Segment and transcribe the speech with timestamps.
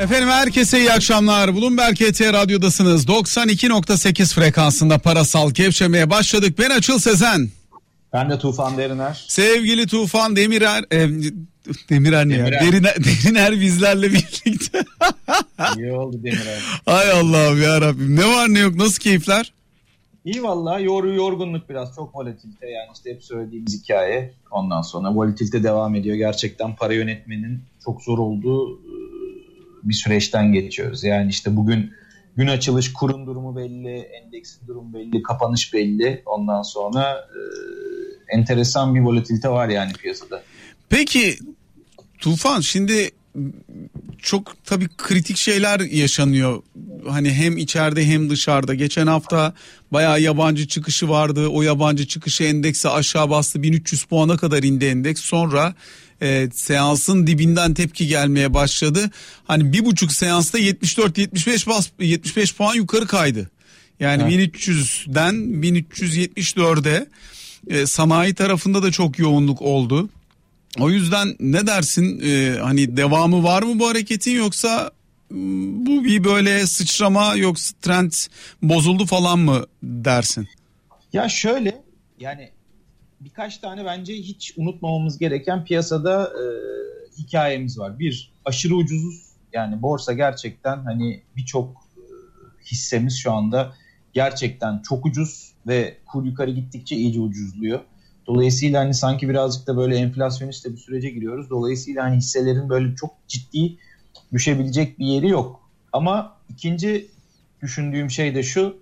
[0.00, 1.56] Efendim herkese iyi akşamlar.
[1.56, 3.06] Bloomberg KT Radyo'dasınız.
[3.06, 6.58] 92.8 frekansında parasal gevşemeye başladık.
[6.58, 7.48] Ben Açıl Sezen.
[8.12, 9.24] Ben de Tufan Deriner.
[9.28, 10.84] Sevgili Tufan Demirer...
[10.92, 11.08] E,
[11.90, 12.52] Demirer ne Demirer.
[12.52, 12.72] ya?
[12.72, 14.84] Deriner, Deriner bizlerle birlikte.
[15.76, 16.62] İyi oldu Demirer.
[16.86, 18.16] Ay Allah'ım ya Rabbim.
[18.16, 19.52] Ne var ne yok nasıl keyifler?
[20.24, 24.32] İyi valla yor, yorgunluk biraz çok volatilite yani işte hep söylediğimiz hikaye.
[24.50, 26.16] Ondan sonra volatilite devam ediyor.
[26.16, 28.89] Gerçekten para yönetmenin çok zor olduğu e,
[29.82, 31.04] bir süreçten geçiyoruz.
[31.04, 31.92] Yani işte bugün
[32.36, 36.22] gün açılış kurun durumu belli, endeksin durumu belli, kapanış belli.
[36.26, 37.40] Ondan sonra e,
[38.38, 40.42] enteresan bir volatilite var yani piyasada.
[40.88, 41.38] Peki
[42.18, 43.10] Tufan şimdi
[44.18, 46.62] çok tabii kritik şeyler yaşanıyor.
[47.08, 48.74] Hani hem içeride hem dışarıda.
[48.74, 49.54] Geçen hafta
[49.92, 51.48] bayağı yabancı çıkışı vardı.
[51.48, 53.62] O yabancı çıkışı endeksi aşağı bastı.
[53.62, 55.20] 1300 puana kadar indi endeks.
[55.20, 55.74] Sonra
[56.22, 59.10] e, seansın dibinden tepki gelmeye başladı.
[59.46, 63.50] Hani bir buçuk seansta 74-75 bas 75 puan yukarı kaydı.
[64.00, 64.54] Yani evet.
[64.56, 67.06] 1300'den 1374'e
[67.68, 70.08] e, sanayi tarafında da çok yoğunluk oldu.
[70.78, 74.90] O yüzden ne dersin e, hani devamı var mı bu hareketin yoksa
[75.32, 75.36] ıı,
[75.86, 78.12] bu bir böyle sıçrama yoksa trend
[78.62, 80.48] bozuldu falan mı dersin?
[81.12, 81.82] Ya şöyle
[82.20, 82.50] yani
[83.20, 86.44] birkaç tane bence hiç unutmamamız gereken piyasada e,
[87.18, 87.98] hikayemiz var.
[87.98, 92.02] Bir aşırı ucuzuz yani borsa gerçekten hani birçok e,
[92.64, 93.72] hissemiz şu anda
[94.12, 97.80] gerçekten çok ucuz ve kur yukarı gittikçe iyice ucuzluyor.
[98.26, 101.50] Dolayısıyla hani sanki birazcık da böyle enflasyonist bir sürece giriyoruz.
[101.50, 103.76] Dolayısıyla hani hisselerin böyle çok ciddi
[104.32, 105.70] düşebilecek bir yeri yok.
[105.92, 107.08] Ama ikinci
[107.62, 108.76] düşündüğüm şey de şu.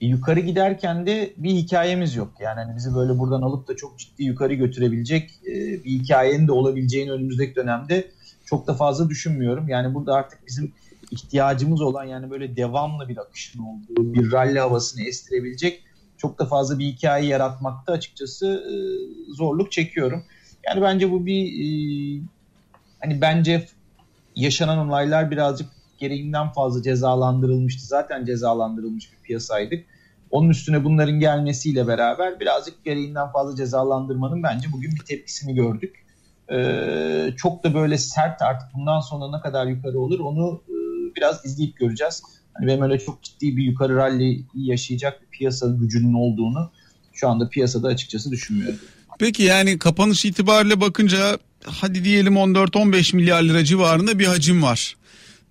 [0.00, 2.32] Yukarı giderken de bir hikayemiz yok.
[2.40, 6.52] Yani hani bizi böyle buradan alıp da çok ciddi yukarı götürebilecek e, bir hikayenin de
[6.52, 8.10] olabileceğini önümüzdeki dönemde
[8.44, 9.68] çok da fazla düşünmüyorum.
[9.68, 10.72] Yani burada artık bizim
[11.10, 15.82] ihtiyacımız olan yani böyle devamlı bir akışın olduğu, bir rally havasını estirebilecek
[16.18, 18.74] çok da fazla bir hikaye yaratmakta açıkçası e,
[19.32, 20.24] zorluk çekiyorum.
[20.66, 21.66] Yani bence bu bir e,
[23.00, 23.66] hani bence
[24.36, 25.68] yaşanan olaylar birazcık
[25.98, 27.86] gereğinden fazla cezalandırılmıştı.
[27.86, 29.84] Zaten cezalandırılmış bir piyasaydık.
[30.30, 36.06] Onun üstüne bunların gelmesiyle beraber birazcık gereğinden fazla cezalandırmanın bence bugün bir tepkisini gördük.
[36.52, 40.74] Ee, çok da böyle sert artık bundan sonra ne kadar yukarı olur onu e,
[41.16, 42.22] biraz izleyip göreceğiz.
[42.54, 46.70] Hani benim öyle çok ciddi bir yukarı rally yaşayacak bir piyasa gücünün olduğunu
[47.12, 48.78] şu anda piyasada açıkçası düşünmüyorum.
[49.18, 54.96] Peki yani kapanış itibariyle bakınca hadi diyelim 14-15 milyar lira civarında bir hacim var.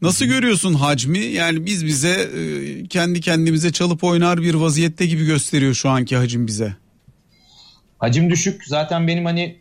[0.06, 1.20] Nasıl görüyorsun hacmi?
[1.20, 6.48] Yani biz bize e, kendi kendimize çalıp oynar bir vaziyette gibi gösteriyor şu anki hacim
[6.48, 6.76] bize.
[7.98, 8.66] Hacim düşük.
[8.66, 9.56] Zaten benim hani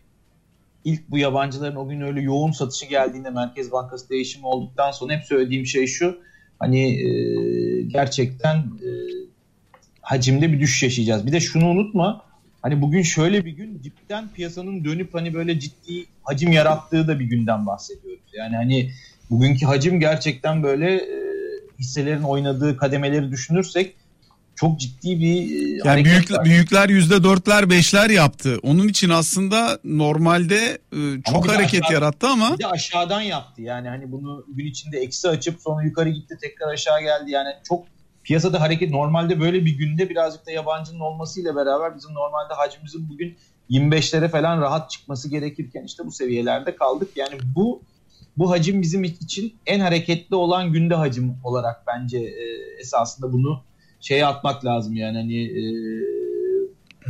[0.84, 5.24] ilk bu yabancıların o gün öyle yoğun satışı geldiğinde Merkez Bankası değişimi olduktan sonra hep
[5.24, 6.18] söylediğim şey şu.
[6.58, 7.08] Hani e,
[7.82, 8.88] gerçekten e,
[10.00, 11.26] hacimde bir düşüş yaşayacağız.
[11.26, 12.24] Bir de şunu unutma.
[12.62, 17.24] Hani bugün şöyle bir gün dipten piyasanın dönüp hani böyle ciddi hacim yarattığı da bir
[17.24, 18.24] günden bahsediyoruz.
[18.32, 18.90] Yani hani
[19.34, 21.18] bugünkü hacim gerçekten böyle e,
[21.78, 23.94] hisselerin oynadığı kademeleri düşünürsek
[24.56, 26.44] çok ciddi bir e, yani büyük, var.
[26.44, 28.58] büyükler yüzde dörtler beşler yaptı.
[28.62, 33.62] Onun için aslında normalde e, çok hareket aşağı, yarattı ama bir de aşağıdan yaptı.
[33.62, 37.30] Yani hani bunu gün içinde eksi açıp sonra yukarı gitti tekrar aşağı geldi.
[37.30, 37.84] Yani çok
[38.24, 43.36] piyasada hareket normalde böyle bir günde birazcık da yabancının olmasıyla beraber bizim normalde hacimimizin bugün
[43.70, 47.08] 25'lere falan rahat çıkması gerekirken işte bu seviyelerde kaldık.
[47.16, 47.82] Yani bu
[48.38, 53.62] bu hacim bizim için en hareketli olan günde hacim olarak bence e, esasında bunu
[54.00, 55.62] şeye atmak lazım yani hani e,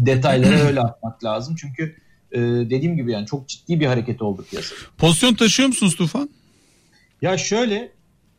[0.06, 1.56] detaylara öyle atmak lazım.
[1.58, 1.96] Çünkü
[2.32, 4.78] e, dediğim gibi yani çok ciddi bir hareket oldu piyasada.
[4.98, 6.30] Pozisyon taşıyor musunuz Tufan?
[7.22, 7.92] Ya şöyle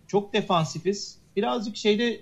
[0.07, 1.17] çok defansifiz.
[1.35, 2.21] Birazcık şeyde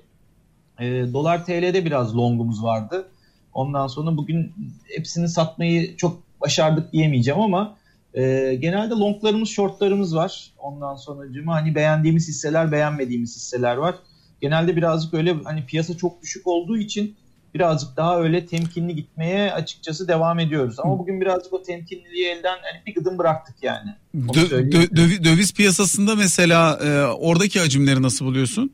[0.79, 3.09] e, dolar TL'de biraz longumuz vardı.
[3.53, 4.53] Ondan sonra bugün
[4.95, 7.77] hepsini satmayı çok başardık diyemeyeceğim ama
[8.13, 10.53] e, genelde longlarımız, shortlarımız var.
[10.57, 13.95] Ondan sonra hani beğendiğimiz hisseler, beğenmediğimiz hisseler var
[14.43, 17.15] genelde birazcık öyle hani piyasa çok düşük olduğu için
[17.53, 20.75] birazcık daha öyle temkinli gitmeye açıkçası devam ediyoruz.
[20.79, 23.89] Ama bugün birazcık o temkinliliği elden hani bir gıdım bıraktık yani.
[24.15, 28.73] Dö, dö, döviz, döviz piyasasında mesela e, oradaki hacimleri nasıl buluyorsun?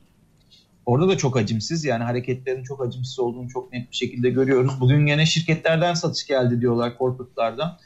[0.86, 4.74] Orada da çok acımsız yani hareketlerin çok acımsız olduğunu çok net bir şekilde görüyoruz.
[4.80, 7.78] Bugün yine şirketlerden satış geldi diyorlar corporate'lardan.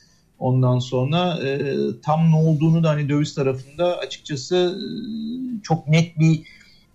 [0.44, 4.86] Ondan sonra e, tam ne olduğunu da hani döviz tarafında açıkçası e,
[5.64, 6.44] çok net bir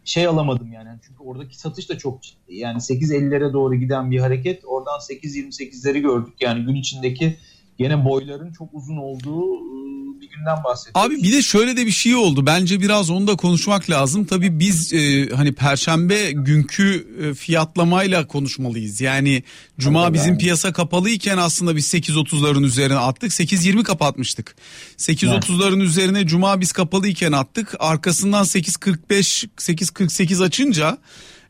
[0.05, 0.89] şey alamadım yani.
[1.07, 2.55] Çünkü oradaki satış da çok ciddi.
[2.57, 4.65] Yani 8.50'lere doğru giden bir hareket.
[4.65, 6.35] Oradan 8.28'leri gördük.
[6.41, 7.37] Yani gün içindeki
[7.79, 11.13] gene boyların çok uzun olduğu ıı, bir günden bahsediyoruz.
[11.13, 12.47] Abi bir de şöyle de bir şey oldu.
[12.47, 14.25] Bence biraz onu da konuşmak lazım.
[14.25, 19.01] Tabii biz e, hani perşembe günkü e, fiyatlamayla konuşmalıyız.
[19.01, 19.43] Yani
[19.79, 20.39] cuma Tabii bizim yani.
[20.39, 23.31] piyasa kapalıyken aslında biz 8.30'ların üzerine attık.
[23.31, 24.57] 8.20 kapatmıştık.
[24.99, 25.89] 8.30'ların evet.
[25.89, 27.75] üzerine cuma biz kapalıyken attık.
[27.79, 30.99] Arkasından 8.45 8.48 açınca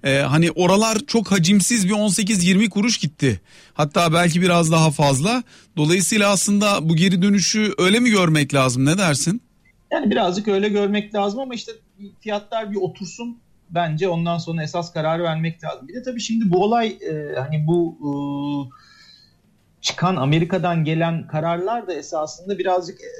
[0.04, 3.40] ee, hani oralar çok hacimsiz bir 18-20 kuruş gitti.
[3.74, 5.42] Hatta belki biraz daha fazla.
[5.76, 9.42] Dolayısıyla aslında bu geri dönüşü öyle mi görmek lazım ne dersin?
[9.90, 11.72] Yani birazcık öyle görmek lazım ama işte
[12.20, 13.38] fiyatlar bir otursun
[13.70, 15.88] bence ondan sonra esas karar vermek lazım.
[15.88, 18.12] Bir de tabii şimdi bu olay e, hani bu e,
[19.80, 23.10] çıkan Amerika'dan gelen kararlar da esasında birazcık e,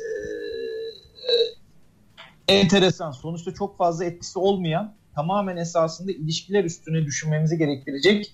[2.49, 3.11] e, enteresan.
[3.11, 8.33] Sonuçta çok fazla etkisi olmayan tamamen esasında ilişkiler üstüne düşünmemizi gerektirecek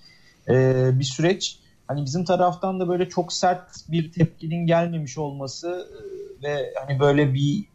[0.49, 1.59] e, bir süreç.
[1.87, 5.97] Hani bizim taraftan da böyle çok sert bir tepkinin gelmemiş olması e,
[6.43, 7.65] ve hani böyle bir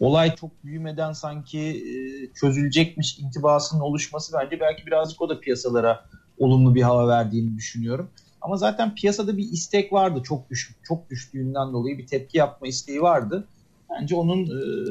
[0.00, 1.94] olay çok büyümeden sanki e,
[2.34, 6.04] çözülecekmiş intibasının oluşması bence belki birazcık o da piyasalara
[6.38, 8.10] olumlu bir hava verdiğini düşünüyorum.
[8.40, 13.02] Ama zaten piyasada bir istek vardı çok düşük, çok düştüğünden dolayı bir tepki yapma isteği
[13.02, 13.48] vardı.
[13.90, 14.46] Bence onun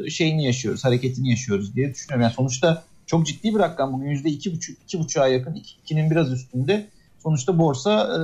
[0.05, 2.23] e, şeyini yaşıyoruz, hareketini yaşıyoruz diye düşünüyorum.
[2.23, 3.93] Yani sonuçta çok ciddi bir rakam.
[3.93, 6.89] Bugün yüzde iki buçuk, iki buçuğa yakın, ikinin biraz üstünde.
[7.23, 8.19] Sonuçta borsa e,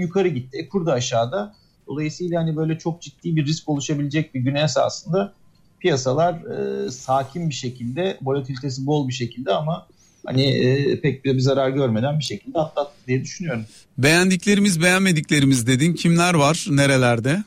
[0.00, 0.58] yukarı gitti.
[0.58, 1.54] E, kur da aşağıda.
[1.86, 5.32] Dolayısıyla hani böyle çok ciddi bir risk oluşabilecek bir güne esasında
[5.80, 9.86] piyasalar e, sakin bir şekilde, volatilitesi bol bir şekilde ama
[10.26, 13.64] hani e, pek bir zarar görmeden bir şekilde atlattı diye düşünüyorum.
[13.98, 15.94] Beğendiklerimiz, beğenmediklerimiz dedin.
[15.94, 16.66] Kimler var?
[16.70, 17.42] Nerelerde?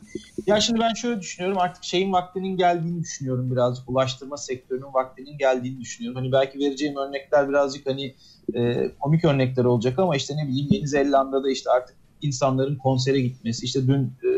[0.48, 3.90] Ya şimdi ben şöyle düşünüyorum artık şeyin vaktinin geldiğini düşünüyorum birazcık.
[3.90, 6.22] Ulaştırma sektörünün vaktinin geldiğini düşünüyorum.
[6.22, 8.16] Hani belki vereceğim örnekler birazcık hani
[8.54, 13.66] e, komik örnekler olacak ama işte ne bileyim Yeni Zelanda'da işte artık insanların konsere gitmesi.
[13.66, 14.30] işte dün e,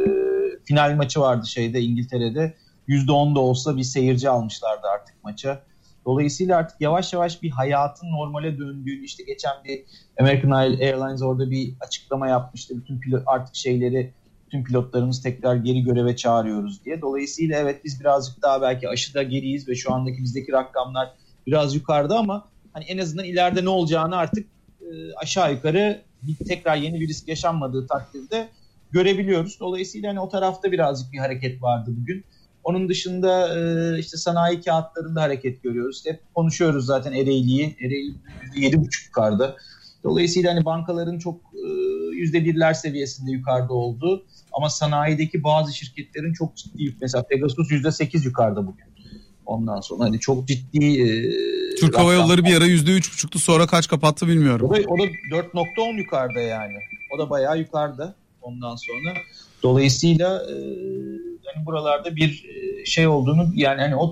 [0.65, 2.53] final maçı vardı şeyde İngiltere'de.
[2.87, 5.63] %10 da olsa bir seyirci almışlardı artık maça.
[6.07, 9.83] Dolayısıyla artık yavaş yavaş bir hayatın normale döndüğünü işte geçen bir
[10.19, 12.77] American Airlines orada bir açıklama yapmıştı.
[12.77, 14.13] Bütün pilot artık şeyleri
[14.51, 17.01] tüm pilotlarımız tekrar geri göreve çağırıyoruz diye.
[17.01, 21.09] Dolayısıyla evet biz birazcık daha belki aşıda geriyiz ve şu andaki bizdeki rakamlar
[21.47, 24.47] biraz yukarıda ama hani en azından ileride ne olacağını artık
[24.81, 28.49] e, aşağı yukarı bir tekrar yeni bir risk yaşanmadığı takdirde
[28.91, 29.59] görebiliyoruz.
[29.59, 32.25] Dolayısıyla hani o tarafta birazcık bir hareket vardı bugün.
[32.67, 36.03] Onun dışında e, işte sanayi kağıtlarında hareket görüyoruz.
[36.05, 37.77] Hep konuşuyoruz zaten Ereğli'yi.
[37.81, 38.15] Ereğli
[38.55, 39.55] %7,5 yukarıda.
[40.03, 41.67] Dolayısıyla hani bankaların çok e,
[42.17, 48.85] %1'ler seviyesinde yukarıda olduğu ama sanayideki bazı şirketlerin çok ciddi mesela Pegasus %8 yukarıda bugün.
[49.45, 51.05] Ondan sonra hani çok ciddi e,
[51.75, 54.67] Türk Hava Yolları bir ara %3,5'tu sonra kaç kapattı bilmiyorum.
[54.69, 56.75] O da, o da 4.10 yukarıda yani.
[57.15, 59.17] O da bayağı yukarıda ondan sonra.
[59.63, 60.55] Dolayısıyla e,
[61.47, 64.11] yani buralarda bir e, şey olduğunu yani hani o,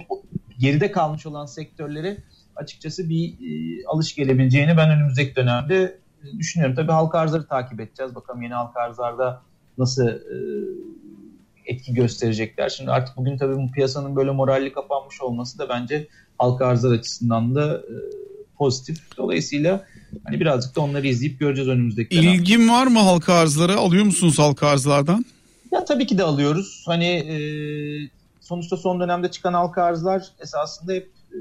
[0.60, 2.18] geride kalmış olan sektörlere
[2.56, 6.76] açıkçası bir e, alış gelebileceğini ben önümüzdeki dönemde e, düşünüyorum.
[6.76, 8.16] Tabii halka arzları takip edeceğiz.
[8.16, 9.42] Bakalım yeni halka arzlarda
[9.78, 10.18] nasıl e,
[11.66, 12.70] etki gösterecekler.
[12.70, 17.56] Şimdi artık bugün tabii bu piyasanın böyle moralli kapanmış olması da bence halka arzlar açısından
[17.56, 17.96] da e,
[18.58, 19.18] pozitif.
[19.18, 19.86] Dolayısıyla
[20.24, 22.34] hani birazcık da onları izleyip göreceğiz önümüzdeki dönem.
[22.34, 23.76] İlgin var mı halka arzlara?
[23.76, 25.26] Alıyor musunuz halka arzlardan?
[25.71, 26.83] Ya tabii ki de alıyoruz.
[26.85, 27.38] Hani e,
[28.41, 31.39] sonuçta son dönemde çıkan halka arzlar esasında hep e,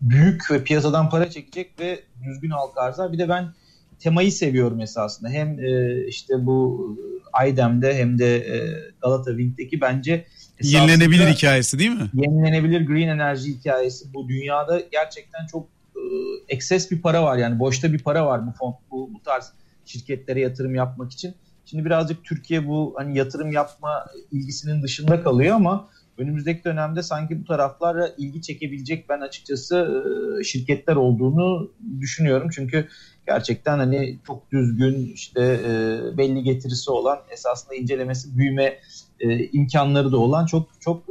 [0.00, 3.12] büyük ve piyasadan para çekecek ve düzgün halka arzlar.
[3.12, 3.52] Bir de ben
[3.98, 5.28] temayı seviyorum esasında.
[5.28, 6.88] Hem e, işte bu
[7.32, 10.26] Aydem'de hem de e, Galata Wing'deki bence
[10.62, 12.10] yenilenebilir hikayesi değil mi?
[12.14, 14.14] Yenilenebilir green enerji hikayesi.
[14.14, 16.02] Bu dünyada gerçekten çok e,
[16.48, 19.52] ekses bir para var yani boşta bir para var bu fon bu, bu tarz
[19.84, 21.34] şirketlere yatırım yapmak için.
[21.66, 27.44] Şimdi birazcık Türkiye bu hani yatırım yapma ilgisinin dışında kalıyor ama önümüzdeki dönemde sanki bu
[27.44, 30.02] taraflara ilgi çekebilecek ben açıkçası
[30.40, 32.48] e, şirketler olduğunu düşünüyorum.
[32.54, 32.88] Çünkü
[33.26, 38.78] gerçekten hani çok düzgün işte e, belli getirisi olan esasında incelemesi büyüme
[39.20, 41.08] e, imkanları da olan çok çok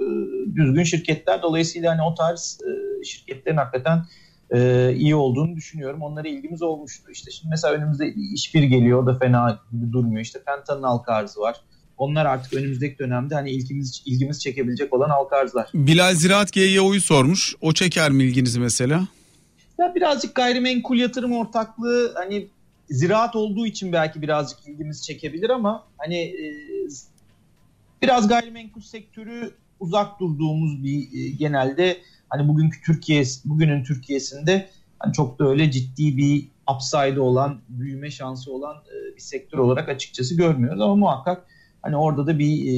[0.56, 1.42] düzgün şirketler.
[1.42, 2.60] Dolayısıyla hani o tarz
[3.04, 4.06] şirketlerin hakikaten
[4.54, 6.02] e, iyi olduğunu düşünüyorum.
[6.02, 7.12] Onlara ilgimiz olmuştu.
[7.12, 9.60] İşte şimdi mesela önümüzde işbir geliyor o da fena
[9.92, 10.22] durmuyor.
[10.22, 11.56] İşte Penta'nın halka arzı var.
[11.98, 15.70] Onlar artık önümüzdeki dönemde hani ilgimiz, ilgimiz çekebilecek olan halka arzlar.
[15.74, 17.56] Bilal Ziraat GYO'yu sormuş.
[17.62, 19.08] O çeker mi ilginizi mesela?
[19.80, 22.48] Ya birazcık gayrimenkul yatırım ortaklığı hani
[22.90, 26.56] ziraat olduğu için belki birazcık ilgimiz çekebilir ama hani e,
[28.02, 31.98] biraz gayrimenkul sektörü uzak durduğumuz bir e, genelde
[32.34, 38.54] hani bugünkü Türkiye bugünün Türkiye'sinde hani çok da öyle ciddi bir upside olan, büyüme şansı
[38.54, 40.82] olan e, bir sektör olarak açıkçası görmüyoruz.
[40.82, 41.46] Ama muhakkak
[41.82, 42.74] hani orada da bir e,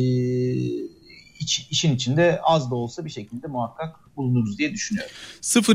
[1.39, 5.11] iç, işin içinde az da olsa bir şekilde muhakkak bulunuruz diye düşünüyorum.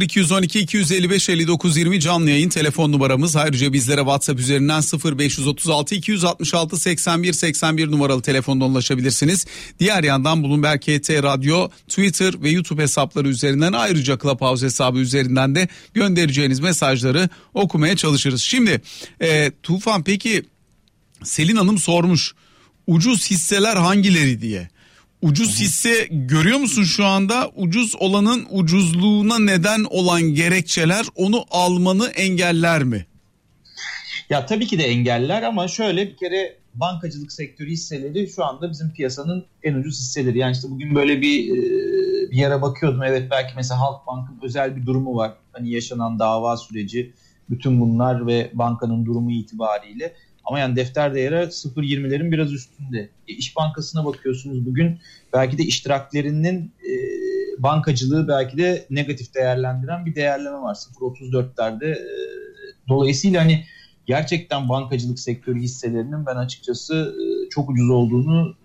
[0.00, 3.37] 0212 255 59 20 canlı yayın telefon numaramız.
[3.37, 4.83] Ayrıca bizlere WhatsApp üzerinden
[5.17, 9.47] 0536 266 81 81 numaralı telefondan ulaşabilirsiniz.
[9.79, 15.69] Diğer yandan Bloomberg KT Radyo, Twitter ve YouTube hesapları üzerinden ayrıca Clubhouse hesabı üzerinden de
[15.95, 18.43] göndereceğiniz mesajları okumaya çalışırız.
[18.43, 18.81] Şimdi
[19.21, 20.43] e, Tufan peki
[21.25, 22.35] Selin Hanım sormuş
[22.87, 24.69] ucuz hisseler hangileri diye.
[25.23, 27.50] Ucuz hisse görüyor musun şu anda?
[27.57, 33.07] Ucuz olanın ucuzluğuna neden olan gerekçeler onu almanı engeller mi?
[34.31, 38.93] Ya tabii ki de engeller ama şöyle bir kere bankacılık sektörü hisseleri şu anda bizim
[38.93, 40.39] piyasanın en ucuz hisseleri.
[40.39, 41.61] Yani işte bugün böyle bir e,
[42.31, 43.03] bir yere bakıyordum.
[43.03, 45.33] Evet belki mesela Halkbank'ın özel bir durumu var.
[45.53, 47.12] Hani yaşanan dava süreci,
[47.50, 50.15] bütün bunlar ve bankanın durumu itibariyle
[50.50, 53.09] ama yani defter değeri 0.20'lerin biraz üstünde.
[53.28, 54.99] E, İş Bankası'na bakıyorsunuz bugün
[55.33, 56.92] belki de iştiraklerinin e,
[57.59, 60.75] bankacılığı belki de negatif değerlendiren bir değerleme var.
[60.75, 61.90] 0.34'lerde.
[61.90, 61.99] E,
[62.88, 63.64] dolayısıyla hani
[64.07, 68.57] gerçekten bankacılık sektörü hisselerinin ben açıkçası e, çok ucuz olduğunu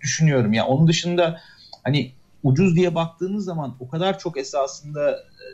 [0.00, 0.52] düşünüyorum.
[0.52, 1.40] Yani onun dışında
[1.82, 2.12] hani
[2.42, 5.46] ucuz diye baktığınız zaman o kadar çok esasında e,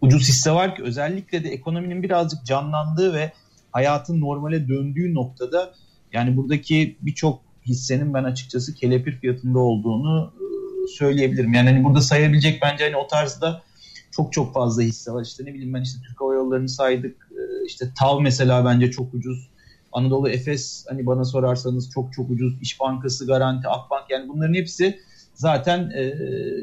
[0.00, 3.32] ucuz hisse var ki özellikle de ekonominin birazcık canlandığı ve
[3.72, 5.74] hayatın normale döndüğü noktada
[6.12, 10.44] yani buradaki birçok hissenin ben açıkçası kelepir fiyatında olduğunu e,
[10.86, 11.52] söyleyebilirim.
[11.52, 13.62] Yani hani burada sayabilecek bence hani o tarzda
[14.10, 15.22] çok çok fazla hisse var.
[15.24, 17.28] İşte ne bileyim ben işte Türk Hava Yolları'nı saydık.
[17.30, 19.48] E, işte TAV mesela bence çok ucuz.
[19.92, 22.54] Anadolu Efes hani bana sorarsanız çok çok ucuz.
[22.62, 24.98] İş Bankası, Garanti, Akbank yani bunların hepsi
[25.34, 26.12] zaten e,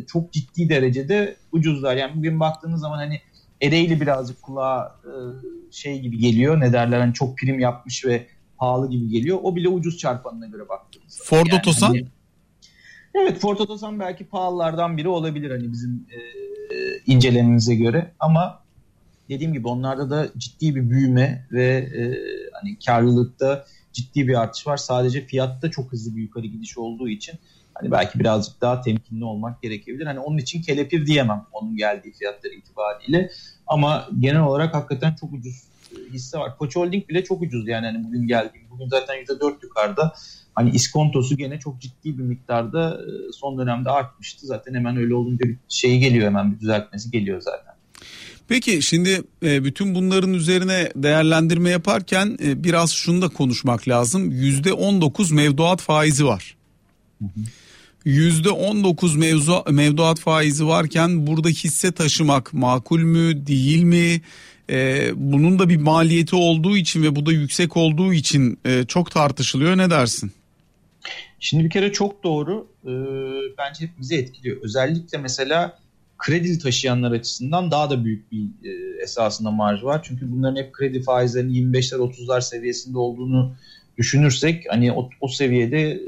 [0.07, 1.95] çok ciddi derecede ucuzlar.
[1.95, 3.21] Yani bugün baktığınız zaman hani
[3.61, 5.11] Ereğli birazcık kulağa e,
[5.71, 6.59] şey gibi geliyor.
[6.59, 9.39] Ne derler hani çok prim yapmış ve pahalı gibi geliyor.
[9.43, 11.23] O bile ucuz çarpanına göre baktığımızda.
[11.23, 11.87] Ford yani Otosan?
[11.87, 12.05] Hani,
[13.15, 16.17] evet Ford Otosan belki pahalılardan biri olabilir hani bizim e,
[17.05, 18.11] incelememize göre.
[18.19, 18.63] Ama
[19.29, 22.01] dediğim gibi onlarda da ciddi bir büyüme ve e,
[22.53, 24.77] hani karlılıkta ciddi bir artış var.
[24.77, 27.35] Sadece fiyatta çok hızlı bir yukarı gidiş olduğu için
[27.79, 30.05] hani belki birazcık daha temkinli olmak gerekebilir.
[30.05, 33.31] Hani onun için kelepir diyemem onun geldiği fiyatlar itibariyle.
[33.67, 36.57] Ama genel olarak hakikaten çok ucuz e, hisse var.
[36.57, 38.69] Koç Holding bile çok ucuz yani hani bugün geldiğim.
[38.69, 40.13] Bugün zaten %4 yukarıda.
[40.55, 44.47] Hani iskontosu gene çok ciddi bir miktarda e, son dönemde artmıştı.
[44.47, 47.73] Zaten hemen öyle olunca bir şey geliyor hemen bir düzeltmesi geliyor zaten.
[48.47, 54.31] Peki şimdi e, bütün bunların üzerine değerlendirme yaparken biraz şunu da konuşmak lazım.
[54.31, 56.55] %19 mevduat faizi var.
[57.19, 57.39] Hı hı.
[58.05, 64.21] %19 mevzu, mevduat faizi varken burada hisse taşımak makul mü değil mi?
[64.69, 69.11] Ee, bunun da bir maliyeti olduğu için ve bu da yüksek olduğu için e, çok
[69.11, 69.77] tartışılıyor.
[69.77, 70.31] Ne dersin?
[71.39, 72.67] Şimdi bir kere çok doğru.
[72.85, 72.89] Ee,
[73.57, 74.57] bence hepimizi etkiliyor.
[74.61, 75.79] Özellikle mesela
[76.17, 80.01] kredili taşıyanlar açısından daha da büyük bir e, esasında marj var.
[80.03, 83.55] Çünkü bunların hep kredi faizlerinin 25'ler 30'lar seviyesinde olduğunu
[83.97, 85.99] düşünürsek hani o, o seviyede e,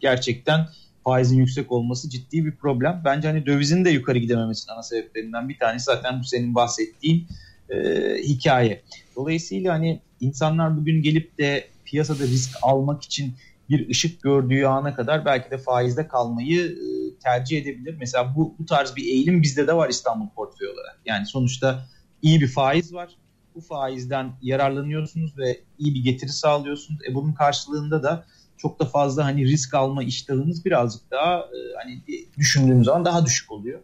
[0.00, 0.66] gerçekten
[1.08, 3.02] faizin yüksek olması ciddi bir problem.
[3.04, 7.26] Bence hani dövizin de yukarı gidememesinin ana sebeplerinden bir tanesi zaten bu senin bahsettiğin
[7.70, 7.76] e,
[8.22, 8.82] hikaye.
[9.16, 13.34] Dolayısıyla hani insanlar bugün gelip de piyasada risk almak için
[13.70, 17.96] bir ışık gördüğü ana kadar belki de faizde kalmayı e, tercih edebilir.
[18.00, 21.00] Mesela bu, bu tarz bir eğilim bizde de var İstanbul portföy olarak.
[21.06, 21.86] Yani sonuçta
[22.22, 23.16] iyi bir faiz var.
[23.54, 27.00] Bu faizden yararlanıyorsunuz ve iyi bir getiri sağlıyorsunuz.
[27.10, 28.24] E bunun karşılığında da
[28.58, 32.02] çok da fazla hani risk alma iştahınız birazcık daha e, hani
[32.38, 33.80] düşündüğüm zaman daha düşük oluyor.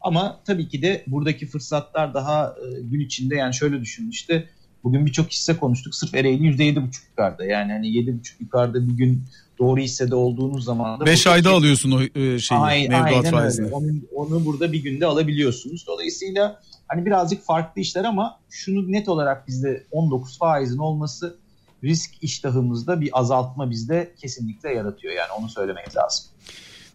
[0.00, 4.48] Ama tabii ki de buradaki fırsatlar daha e, gün içinde yani şöyle düşünün işte
[4.84, 6.80] bugün birçok hisse konuştuk sırf Ereğli %7,5
[7.10, 9.24] yukarıda yani hani 7,5 yukarıda bir gün
[9.58, 13.72] doğru hissede olduğunuz zaman da 5 ayda alıyorsun o e, şeyi aynen, mevduat faizini.
[13.72, 15.84] Onu, onu burada bir günde alabiliyorsunuz.
[15.86, 21.38] Dolayısıyla hani birazcık farklı işler ama şunu net olarak bizde 19 faizin olması
[21.84, 25.14] risk iştahımızda bir azaltma bizde kesinlikle yaratıyor.
[25.14, 26.26] Yani onu söylemek lazım.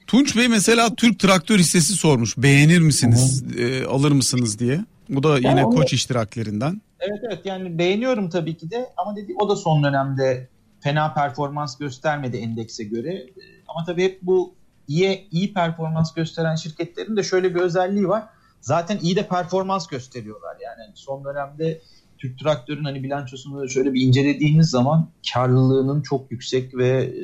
[0.08, 2.38] Tunç Bey mesela Türk traktör hissesi sormuş.
[2.38, 4.86] Beğenir misiniz, e, alır mısınız diye.
[5.10, 6.82] Bu da yine yani onu, koç iştiraklerinden.
[7.00, 10.48] Evet evet yani beğeniyorum tabii ki de ama dedi o da son dönemde
[10.80, 13.14] fena performans göstermedi endekse göre.
[13.14, 14.56] E, ama tabii hep bu
[14.88, 18.24] iyi iyi performans gösteren şirketlerin de şöyle bir özelliği var.
[18.62, 20.78] Zaten iyi de performans gösteriyorlar yani.
[20.86, 21.82] Hani son dönemde
[22.24, 27.22] Türk Traktör'ün hani bilançosunu şöyle bir incelediğiniz zaman karlılığının çok yüksek ve e,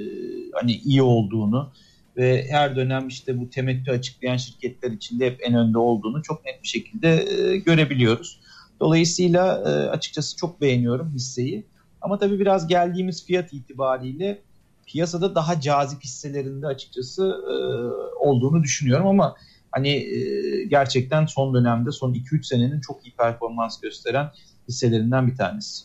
[0.53, 1.71] hani iyi olduğunu
[2.17, 6.63] ve her dönem işte bu temettü açıklayan şirketler içinde hep en önde olduğunu çok net
[6.63, 8.39] bir şekilde e, görebiliyoruz.
[8.79, 11.65] Dolayısıyla e, açıkçası çok beğeniyorum hisseyi.
[12.01, 14.41] Ama tabii biraz geldiğimiz fiyat itibariyle
[14.85, 17.55] piyasada daha cazip hisselerinde açıkçası e,
[18.19, 19.35] olduğunu düşünüyorum ama
[19.71, 20.19] hani e,
[20.65, 24.31] gerçekten son dönemde son 2-3 senenin çok iyi performans gösteren
[24.69, 25.83] hisselerinden bir tanesi.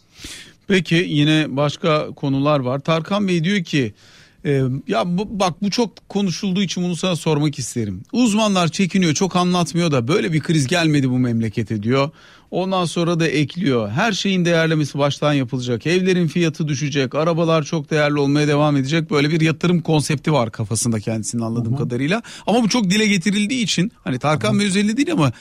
[0.68, 2.78] Peki yine başka konular var.
[2.78, 3.94] Tarkan Bey diyor ki
[4.44, 8.02] ee, ya bu, bak bu çok konuşulduğu için bunu sana sormak isterim.
[8.12, 12.10] Uzmanlar çekiniyor çok anlatmıyor da böyle bir kriz gelmedi bu memlekete diyor.
[12.50, 13.90] Ondan sonra da ekliyor.
[13.90, 15.86] Her şeyin değerlemesi baştan yapılacak.
[15.86, 17.14] Evlerin fiyatı düşecek.
[17.14, 19.10] Arabalar çok değerli olmaya devam edecek.
[19.10, 21.82] Böyle bir yatırım konsepti var kafasında kendisinin anladığım Hı-hı.
[21.82, 22.22] kadarıyla.
[22.46, 25.32] Ama bu çok dile getirildiği için hani Tarkan Bey özelliği değil ama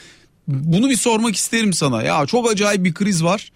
[0.47, 2.03] bunu bir sormak isterim sana.
[2.03, 3.51] Ya çok acayip bir kriz var.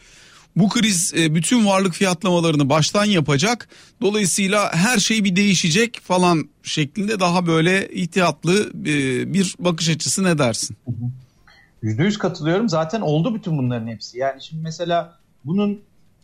[0.56, 3.70] Bu kriz e, bütün varlık fiyatlamalarını baştan yapacak.
[4.02, 10.38] Dolayısıyla her şey bir değişecek falan şeklinde daha böyle ihtiyatlı e, bir bakış açısı ne
[10.38, 10.78] dersin?
[11.82, 12.70] Yüzde yüz katılıyorum.
[12.70, 14.18] Zaten oldu bütün bunların hepsi.
[14.18, 15.82] Yani şimdi mesela bunun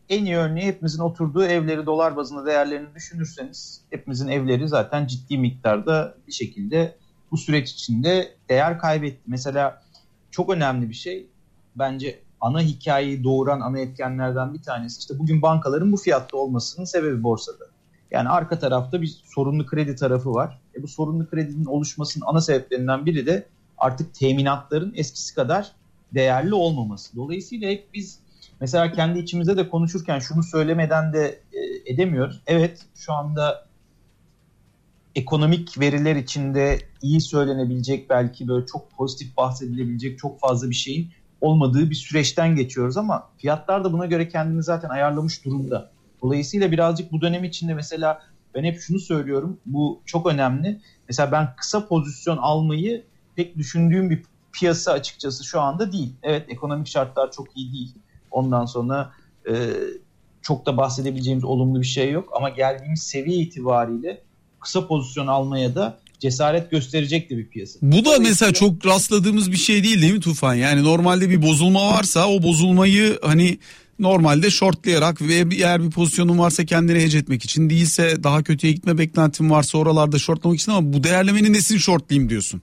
[0.09, 6.15] en iyi örneği hepimizin oturduğu evleri dolar bazında değerlerini düşünürseniz hepimizin evleri zaten ciddi miktarda
[6.27, 6.95] bir şekilde
[7.31, 9.21] bu süreç içinde değer kaybetti.
[9.27, 9.83] Mesela
[10.33, 11.27] çok önemli bir şey
[11.75, 17.23] bence ana hikayeyi doğuran ana etkenlerden bir tanesi işte bugün bankaların bu fiyatta olmasının sebebi
[17.23, 17.65] borsada.
[18.11, 20.59] Yani arka tarafta bir sorunlu kredi tarafı var.
[20.75, 23.47] E bu sorunlu kredinin oluşmasının ana sebeplerinden biri de
[23.77, 25.71] artık teminatların eskisi kadar
[26.13, 27.15] değerli olmaması.
[27.15, 28.19] Dolayısıyla hep biz
[28.61, 32.41] mesela kendi içimizde de konuşurken şunu söylemeden de e, edemiyoruz.
[32.47, 33.65] Evet şu anda
[35.15, 41.89] ekonomik veriler içinde iyi söylenebilecek belki böyle çok pozitif bahsedilebilecek çok fazla bir şeyin olmadığı
[41.89, 45.91] bir süreçten geçiyoruz ama fiyatlar da buna göre kendini zaten ayarlamış durumda.
[46.21, 48.21] Dolayısıyla birazcık bu dönem içinde mesela
[48.55, 49.59] ben hep şunu söylüyorum.
[49.65, 50.81] Bu çok önemli.
[51.07, 53.03] Mesela ben kısa pozisyon almayı
[53.35, 56.13] pek düşündüğüm bir piyasa açıkçası şu anda değil.
[56.23, 57.93] Evet ekonomik şartlar çok iyi değil.
[58.31, 59.11] Ondan sonra
[59.49, 59.73] e,
[60.41, 62.29] çok da bahsedebileceğimiz olumlu bir şey yok.
[62.35, 64.21] Ama geldiğimiz seviye itibariyle
[64.63, 67.79] kısa pozisyon almaya da cesaret gösterecekti bir piyasa.
[67.81, 70.53] Bu da mesela çok rastladığımız bir şey değil değil mi Tufan?
[70.53, 73.57] Yani normalde bir bozulma varsa o bozulmayı hani
[73.99, 78.97] normalde shortlayarak ve eğer bir pozisyonun varsa kendini hece etmek için değilse daha kötüye gitme
[78.97, 82.61] beklentin varsa oralarda shortlamak için ama bu değerlemenin nesini shortlayayım diyorsun?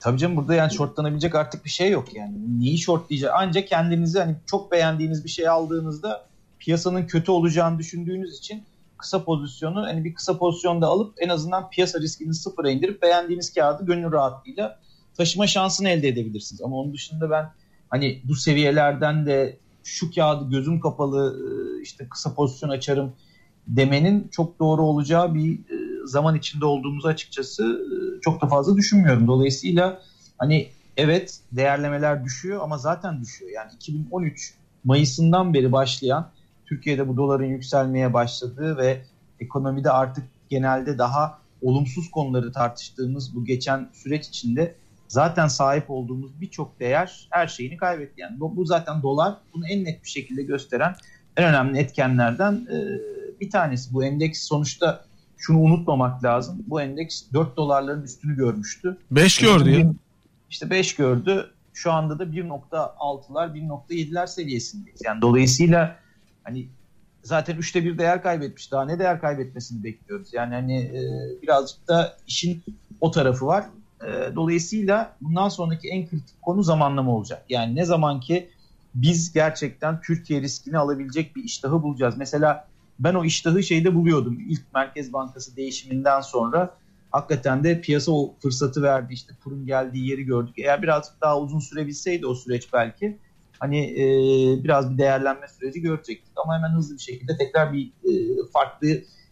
[0.00, 2.60] Tabii canım burada yani shortlanabilecek artık bir şey yok yani.
[2.60, 3.32] Neyi shortlayacak?
[3.36, 6.26] Ancak kendinizi hani çok beğendiğiniz bir şey aldığınızda
[6.58, 8.62] piyasanın kötü olacağını düşündüğünüz için
[9.00, 13.86] kısa pozisyonu hani bir kısa pozisyonda alıp en azından piyasa riskini sıfıra indirip beğendiğiniz kağıdı
[13.86, 14.78] gönül rahatlığıyla
[15.16, 16.62] taşıma şansını elde edebilirsiniz.
[16.62, 17.52] Ama onun dışında ben
[17.88, 23.12] hani bu seviyelerden de şu kağıdı gözüm kapalı e, işte kısa pozisyon açarım
[23.66, 29.26] demenin çok doğru olacağı bir e, zaman içinde olduğumuzu açıkçası e, çok da fazla düşünmüyorum.
[29.26, 30.02] Dolayısıyla
[30.38, 33.50] hani evet değerlemeler düşüyor ama zaten düşüyor.
[33.54, 36.30] Yani 2013 Mayıs'ından beri başlayan
[36.70, 39.02] Türkiye'de bu doların yükselmeye başladığı ve
[39.40, 44.74] ekonomide artık genelde daha olumsuz konuları tartıştığımız bu geçen süreç içinde
[45.08, 48.20] zaten sahip olduğumuz birçok değer her şeyini kaybetti.
[48.20, 50.94] Yani bu, bu zaten dolar bunu en net bir şekilde gösteren
[51.36, 52.76] en önemli etkenlerden e,
[53.40, 53.94] bir tanesi.
[53.94, 55.04] Bu endeks sonuçta
[55.38, 56.64] şunu unutmamak lazım.
[56.66, 58.96] Bu endeks 4 dolarların üstünü görmüştü.
[59.10, 59.92] 5 gördü ya.
[60.50, 61.50] İşte 5 gördü.
[61.72, 65.00] Şu anda da 1.6'lar 1.7'ler seviyesindeyiz.
[65.04, 65.96] Yani dolayısıyla
[66.44, 66.68] hani
[67.22, 68.72] zaten üçte bir değer kaybetmiş.
[68.72, 70.28] Daha ne değer kaybetmesini bekliyoruz.
[70.32, 71.02] Yani hani e,
[71.42, 72.62] birazcık da işin
[73.00, 73.64] o tarafı var.
[74.06, 77.44] E, dolayısıyla bundan sonraki en kritik konu zamanlama olacak.
[77.48, 78.50] Yani ne zaman ki
[78.94, 82.14] biz gerçekten Türkiye riskini alabilecek bir iştahı bulacağız.
[82.16, 84.38] Mesela ben o iştahı şeyde buluyordum.
[84.48, 86.74] İlk Merkez Bankası değişiminden sonra
[87.10, 89.12] hakikaten de piyasa o fırsatı verdi.
[89.12, 90.54] İşte kurun geldiği yeri gördük.
[90.58, 93.18] Eğer birazcık daha uzun sürebilseydi o süreç belki
[93.60, 94.04] hani e,
[94.64, 98.12] biraz bir değerlenme süreci görecektik ama hemen hızlı bir şekilde tekrar bir e,
[98.52, 98.88] farklı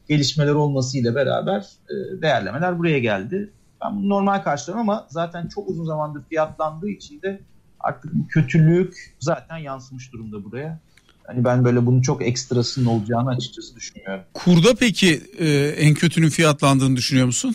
[0.08, 3.52] gelişmeler olmasıyla beraber e, değerlemeler buraya geldi.
[3.84, 7.40] Ben bunu normal karşılıyorum ama zaten çok uzun zamandır fiyatlandığı için de
[7.80, 10.80] artık kötülük zaten yansımış durumda buraya.
[11.26, 14.24] Hani ben böyle bunun çok ekstrasının olacağını açıkçası düşünmüyorum.
[14.34, 17.54] Kurda peki e, en kötünün fiyatlandığını düşünüyor musun?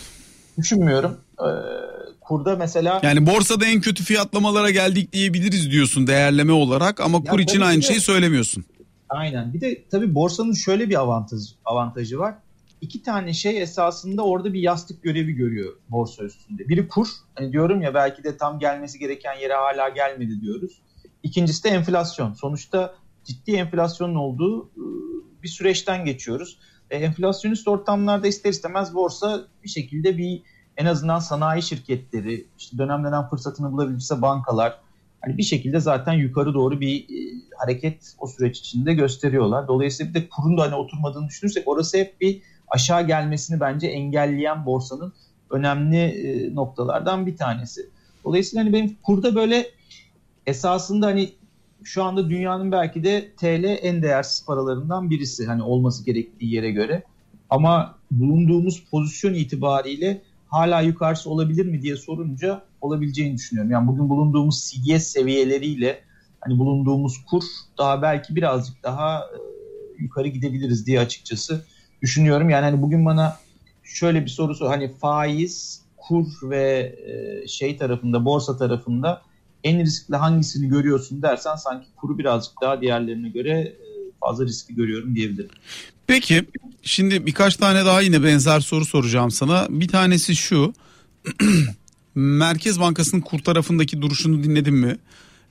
[0.57, 1.17] Düşünmüyorum.
[1.39, 1.47] E,
[2.23, 2.99] kurda mesela...
[3.03, 7.85] Yani borsada en kötü fiyatlamalara geldik diyebiliriz diyorsun değerleme olarak ama kur için aynı de,
[7.85, 8.65] şeyi söylemiyorsun.
[9.09, 9.53] Aynen.
[9.53, 12.35] Bir de tabii borsanın şöyle bir avantajı, avantajı var.
[12.81, 16.69] İki tane şey esasında orada bir yastık görevi görüyor borsa üstünde.
[16.69, 17.07] Biri kur.
[17.35, 20.81] Hani diyorum ya belki de tam gelmesi gereken yere hala gelmedi diyoruz.
[21.23, 22.33] İkincisi de enflasyon.
[22.33, 26.57] Sonuçta ciddi enflasyonun olduğu ıı, bir süreçten geçiyoruz.
[26.91, 30.41] E, enflasyonist ortamlarda ister istemez borsa bir şekilde bir
[30.77, 34.79] en azından sanayi şirketleri, işte dönem dönem fırsatını bulabilirse bankalar
[35.21, 39.67] hani bir şekilde zaten yukarı doğru bir e, hareket o süreç içinde gösteriyorlar.
[39.67, 44.65] Dolayısıyla bir de kurun da hani oturmadığını düşünürsek orası hep bir aşağı gelmesini bence engelleyen
[44.65, 45.13] borsanın
[45.49, 47.89] önemli e, noktalardan bir tanesi.
[48.23, 49.65] Dolayısıyla hani benim kurda böyle
[50.47, 51.33] esasında hani
[51.83, 57.03] şu anda dünyanın belki de TL en değersiz paralarından birisi hani olması gerektiği yere göre.
[57.49, 60.21] Ama bulunduğumuz pozisyon itibariyle
[60.53, 63.71] hala yukarısı olabilir mi diye sorunca olabileceğini düşünüyorum.
[63.71, 66.01] Yani bugün bulunduğumuz CDS seviyeleriyle
[66.39, 67.43] hani bulunduğumuz kur
[67.77, 69.37] daha belki birazcık daha e,
[69.97, 71.65] yukarı gidebiliriz diye açıkçası
[72.01, 72.49] düşünüyorum.
[72.49, 73.37] Yani hani bugün bana
[73.83, 79.21] şöyle bir soru sor hani faiz, kur ve e, şey tarafında borsa tarafında
[79.63, 83.75] en riskli hangisini görüyorsun dersen sanki kuru birazcık daha diğerlerine göre e,
[84.19, 85.51] fazla riskli görüyorum diyebilirim.
[86.07, 86.45] Peki
[86.83, 89.67] şimdi birkaç tane daha yine benzer soru soracağım sana.
[89.69, 90.73] Bir tanesi şu.
[92.15, 94.97] Merkez Bankası'nın kur tarafındaki duruşunu dinledin mi?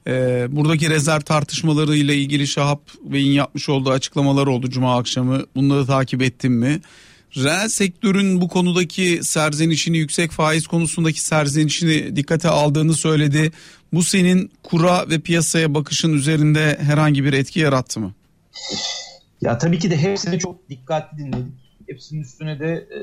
[0.06, 5.42] Ee, buradaki rezerv tartışmaları ile ilgili Şahap Bey'in yapmış olduğu açıklamalar oldu Cuma akşamı.
[5.56, 6.80] Bunları takip ettin mi?
[7.36, 13.52] Reel sektörün bu konudaki serzenişini, yüksek faiz konusundaki serzenişini dikkate aldığını söyledi.
[13.92, 18.14] Bu senin kura ve piyasaya bakışın üzerinde herhangi bir etki yarattı mı?
[19.42, 21.52] Ya tabii ki de hepsini çok dikkatli dinledik.
[21.88, 23.00] Hepsinin üstüne de e,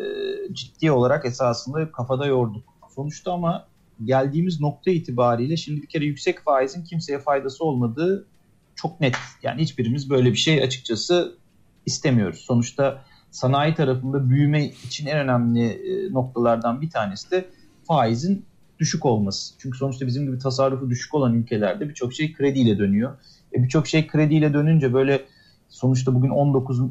[0.54, 2.64] ciddi olarak esasında kafada yorduk.
[2.96, 3.68] Sonuçta ama
[4.04, 8.28] geldiğimiz nokta itibariyle şimdi bir kere yüksek faizin kimseye faydası olmadığı
[8.76, 9.16] çok net.
[9.44, 11.38] Yani hiçbirimiz böyle bir şey açıkçası
[11.86, 12.40] istemiyoruz.
[12.40, 17.46] Sonuçta sanayi tarafında büyüme için en önemli e, noktalardan bir tanesi de
[17.88, 18.46] faizin
[18.80, 19.54] düşük olması.
[19.58, 23.18] Çünkü sonuçta bizim gibi tasarrufu düşük olan ülkelerde birçok şey krediyle dönüyor.
[23.54, 25.26] E birçok şey krediyle dönünce böyle
[25.70, 26.86] sonuçta bugün 19 e,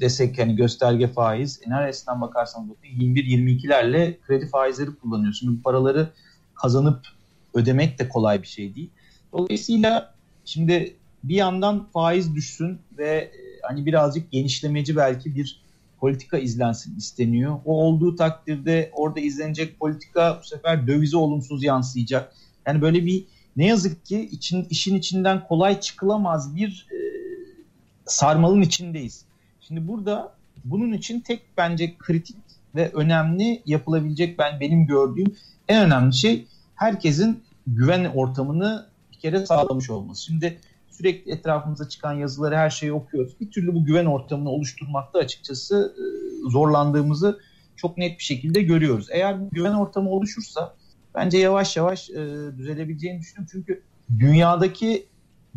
[0.00, 5.58] desek hani gösterge faiz e, neresinden bakarsanız bakın 21-22'lerle kredi faizleri kullanıyorsun.
[5.58, 6.08] Bu paraları
[6.54, 7.00] kazanıp
[7.54, 8.90] ödemek de kolay bir şey değil.
[9.32, 13.30] Dolayısıyla şimdi bir yandan faiz düşsün ve e,
[13.62, 15.62] hani birazcık genişlemeci belki bir
[16.00, 17.60] politika izlensin isteniyor.
[17.64, 22.32] O olduğu takdirde orada izlenecek politika bu sefer dövize olumsuz yansıyacak.
[22.66, 23.24] Yani böyle bir
[23.56, 26.96] ne yazık ki için, işin içinden kolay çıkılamaz bir e,
[28.10, 29.24] sarmalın içindeyiz.
[29.60, 32.36] Şimdi burada bunun için tek bence kritik
[32.74, 35.36] ve önemli yapılabilecek ben benim gördüğüm
[35.68, 40.24] en önemli şey herkesin güven ortamını bir kere sağlamış olması.
[40.24, 43.40] Şimdi sürekli etrafımıza çıkan yazıları her şeyi okuyoruz.
[43.40, 46.04] Bir türlü bu güven ortamını oluşturmakta açıkçası e,
[46.50, 47.40] zorlandığımızı
[47.76, 49.06] çok net bir şekilde görüyoruz.
[49.10, 50.74] Eğer bu güven ortamı oluşursa
[51.14, 52.14] bence yavaş yavaş e,
[52.58, 53.48] düzelebileceğini düşünüyorum.
[53.52, 53.82] Çünkü
[54.18, 55.06] dünyadaki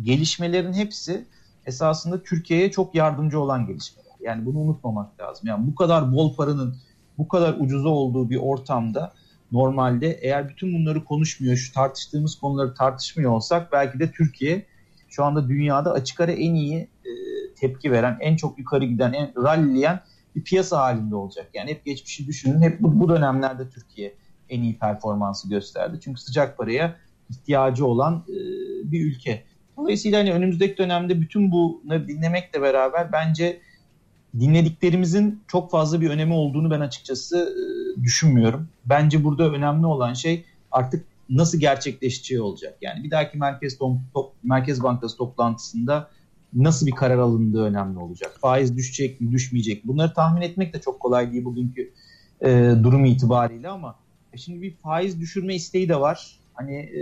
[0.02, 1.24] gelişmelerin hepsi
[1.66, 4.10] esasında Türkiye'ye çok yardımcı olan gelişmeler.
[4.20, 5.48] Yani bunu unutmamak lazım.
[5.48, 6.76] Yani bu kadar bol paranın
[7.18, 9.12] bu kadar ucuza olduğu bir ortamda
[9.52, 14.66] normalde eğer bütün bunları konuşmuyor, şu tartıştığımız konuları tartışmıyor olsak belki de Türkiye
[15.08, 17.10] şu anda dünyada açık ara en iyi e,
[17.56, 20.00] tepki veren, en çok yukarı giden, en ralliyen
[20.36, 21.50] bir piyasa halinde olacak.
[21.54, 22.62] Yani hep geçmişi düşünün.
[22.62, 24.14] Hep bu, bu dönemlerde Türkiye
[24.48, 25.98] en iyi performansı gösterdi.
[26.04, 26.96] Çünkü sıcak paraya
[27.30, 28.34] ihtiyacı olan e,
[28.92, 29.44] bir ülke.
[29.76, 33.60] Dolayısıyla hani önümüzdeki dönemde bütün bunları dinlemekle beraber bence
[34.40, 38.68] dinlediklerimizin çok fazla bir önemi olduğunu ben açıkçası e, düşünmüyorum.
[38.86, 42.76] Bence burada önemli olan şey artık nasıl gerçekleşeceği olacak.
[42.80, 46.10] Yani bir dahaki Merkez top, top, Merkez Bankası toplantısında
[46.54, 48.36] nasıl bir karar alındığı önemli olacak.
[48.40, 49.88] Faiz düşecek mi, düşmeyecek mi?
[49.88, 51.92] Bunları tahmin etmek de çok kolay değil bugünkü
[52.40, 53.96] e, durum itibariyle ama
[54.32, 56.38] e, şimdi bir faiz düşürme isteği de var.
[56.54, 57.00] Hani e,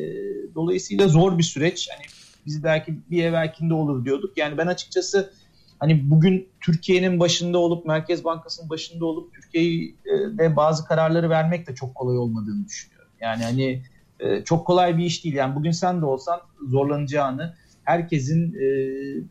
[0.55, 1.89] dolayısıyla zor bir süreç.
[1.97, 2.07] Hani
[2.47, 4.39] biz belki bir evvelkinde olur diyorduk.
[4.39, 5.33] Yani ben açıkçası
[5.79, 11.95] hani bugün Türkiye'nin başında olup Merkez Bankası'nın başında olup Türkiye'de bazı kararları vermek de çok
[11.95, 13.11] kolay olmadığını düşünüyorum.
[13.21, 13.83] Yani hani
[14.21, 15.35] e, çok kolay bir iş değil.
[15.35, 18.67] Yani bugün sen de olsan zorlanacağını herkesin e,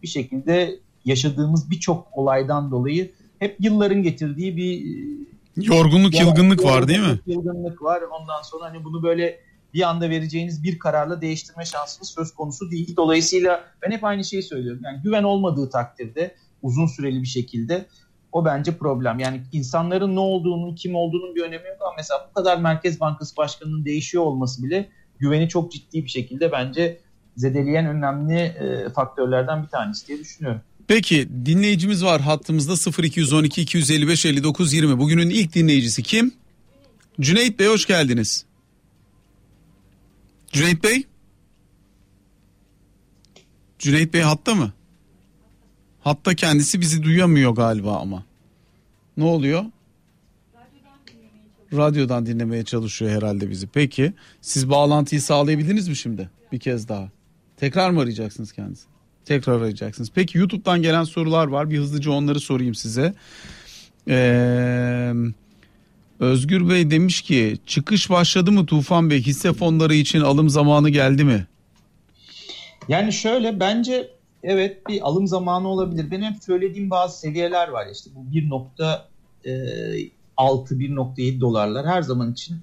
[0.01, 4.85] bir şekilde yaşadığımız birçok olaydan dolayı hep yılların getirdiği bir
[5.55, 7.19] yorgunluk, ya, yılgınlık var değil mi?
[7.27, 8.01] Yılgınlık var.
[8.01, 9.39] Ondan sonra hani bunu böyle
[9.73, 12.95] bir anda vereceğiniz bir kararla değiştirme şansınız söz konusu değil.
[12.97, 14.81] Dolayısıyla ben hep aynı şeyi söylüyorum.
[14.85, 17.85] Yani güven olmadığı takdirde uzun süreli bir şekilde
[18.31, 19.19] o bence problem.
[19.19, 23.37] Yani insanların ne olduğunu, kim olduğunun bir önemi yok ama mesela bu kadar Merkez Bankası
[23.37, 26.99] Başkanı'nın değişiyor olması bile güveni çok ciddi bir şekilde bence
[27.37, 30.61] zedeleyen önemli e, faktörlerden bir tanesi diye düşünüyorum.
[30.87, 34.99] Peki dinleyicimiz var hattımızda 0212 255 59 20.
[34.99, 36.33] Bugünün ilk dinleyicisi kim?
[37.19, 38.45] Cüneyt Bey hoş geldiniz.
[40.51, 41.03] Cüneyt Bey?
[43.79, 44.73] Cüneyt Bey hatta mı?
[45.99, 48.25] Hatta kendisi bizi duyamıyor galiba ama.
[49.17, 49.65] Ne oluyor?
[51.73, 53.67] Radyodan dinlemeye çalışıyor herhalde bizi.
[53.67, 56.29] Peki siz bağlantıyı sağlayabildiniz mi şimdi?
[56.51, 57.09] Bir kez daha.
[57.57, 58.85] Tekrar mı arayacaksınız kendisi?
[59.25, 60.11] Tekrar arayacaksınız.
[60.15, 61.69] Peki YouTube'dan gelen sorular var.
[61.69, 63.13] Bir hızlıca onları sorayım size.
[64.07, 65.13] Ee,
[66.21, 71.23] Özgür Bey demiş ki çıkış başladı mı Tufan Bey hisse fonları için alım zamanı geldi
[71.23, 71.47] mi?
[72.87, 74.09] Yani şöyle bence
[74.43, 76.11] evet bir alım zamanı olabilir.
[76.11, 77.87] Benim hep söylediğim bazı seviyeler var.
[77.93, 79.01] İşte bu 1.6
[80.37, 82.57] 1.7 dolarlar her zaman için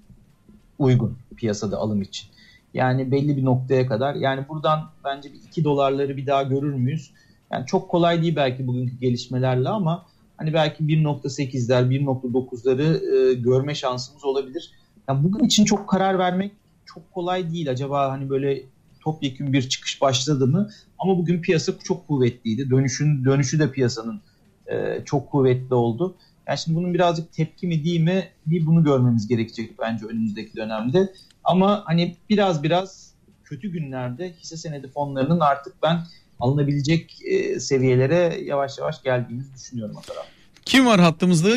[0.78, 2.28] uygun piyasada alım için.
[2.74, 4.14] Yani belli bir noktaya kadar.
[4.14, 7.10] Yani buradan bence bir 2 dolarları bir daha görür müyüz?
[7.52, 10.06] Yani çok kolay değil belki bugünkü gelişmelerle ama
[10.38, 14.72] hani belki 1.8'ler, 1.9'ları e, görme şansımız olabilir.
[15.08, 16.52] Yani bugün için çok karar vermek
[16.86, 17.70] çok kolay değil.
[17.70, 18.62] Acaba hani böyle
[19.00, 20.70] topyekun bir çıkış başladı mı?
[20.98, 22.70] Ama bugün piyasa çok kuvvetliydi.
[22.70, 24.20] Dönüşün dönüşü de piyasanın
[24.66, 26.16] e, çok kuvvetli oldu.
[26.46, 31.12] Yani şimdi bunun birazcık tepki mi değil mi bir bunu görmemiz gerekecek bence önümüzdeki dönemde.
[31.44, 35.98] Ama hani biraz biraz kötü günlerde hisse senedi fonlarının artık ben
[36.40, 40.28] alınabilecek e, seviyelere yavaş yavaş geldiğimizi düşünüyorum o tarafta.
[40.64, 41.48] Kim var hattımızda?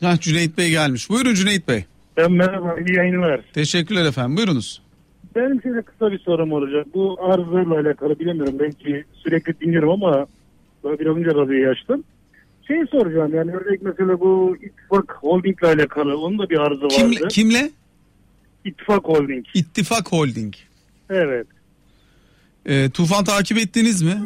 [0.00, 1.10] Ha, Cüneyt Bey gelmiş.
[1.10, 1.84] Buyurun Cüneyt Bey.
[2.16, 3.40] Ben merhaba, iyi yayınlar.
[3.54, 4.36] Teşekkürler efendim.
[4.36, 4.82] Buyurunuz.
[5.36, 6.86] Benim size kısa bir sorum olacak.
[6.94, 8.58] Bu arızalarla alakalı bilemiyorum.
[8.58, 10.26] Belki sürekli dinliyorum ama
[10.84, 12.04] biraz önce radyoyu açtım.
[12.68, 17.16] Şey soracağım yani örnek mesela bu İttifak Holding ile alakalı onun da bir arıza Kimle,
[17.16, 17.28] vardı.
[17.30, 17.70] kimle?
[18.64, 19.46] İttifak Holding.
[19.54, 20.54] İttifak Holding.
[21.10, 21.46] Evet.
[22.66, 24.22] Ee, Tufan takip ettiniz mi?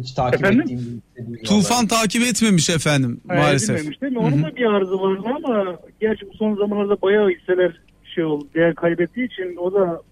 [0.00, 0.60] Hiç takip Efendim?
[0.60, 1.44] ettiğim bir liste değil.
[1.44, 3.76] Tufan takip etmemiş efendim Hayır, maalesef.
[3.78, 4.18] bilmemiş değil mi?
[4.18, 7.80] Onun da bir arıza vardı ama gerçi bu son zamanlarda bayağı hisseler
[8.14, 10.02] şey oldu, değer kaybettiği için o da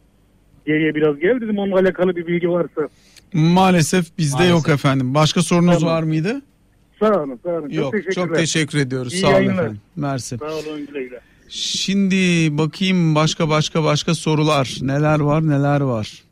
[0.66, 1.40] geriye biraz geldi.
[1.40, 2.88] Dedim onunla alakalı bir bilgi varsa.
[3.32, 4.54] Maalesef bizde Maalesef.
[4.56, 5.14] yok efendim.
[5.14, 5.94] Başka sorunuz Tamam.
[5.94, 6.42] var mıydı?
[7.00, 7.68] Sağ olun, sağ olun.
[7.70, 7.94] Yok.
[8.04, 9.12] çok Çok teşekkür ediyoruz.
[9.14, 9.54] İyi Sağ olun yayınlar.
[9.62, 9.80] efendim.
[9.96, 10.38] Mersi.
[10.38, 11.20] Sağ olun, güle güle.
[11.48, 12.16] Şimdi
[12.58, 14.78] bakayım başka başka başka sorular.
[14.82, 16.22] Neler var neler var.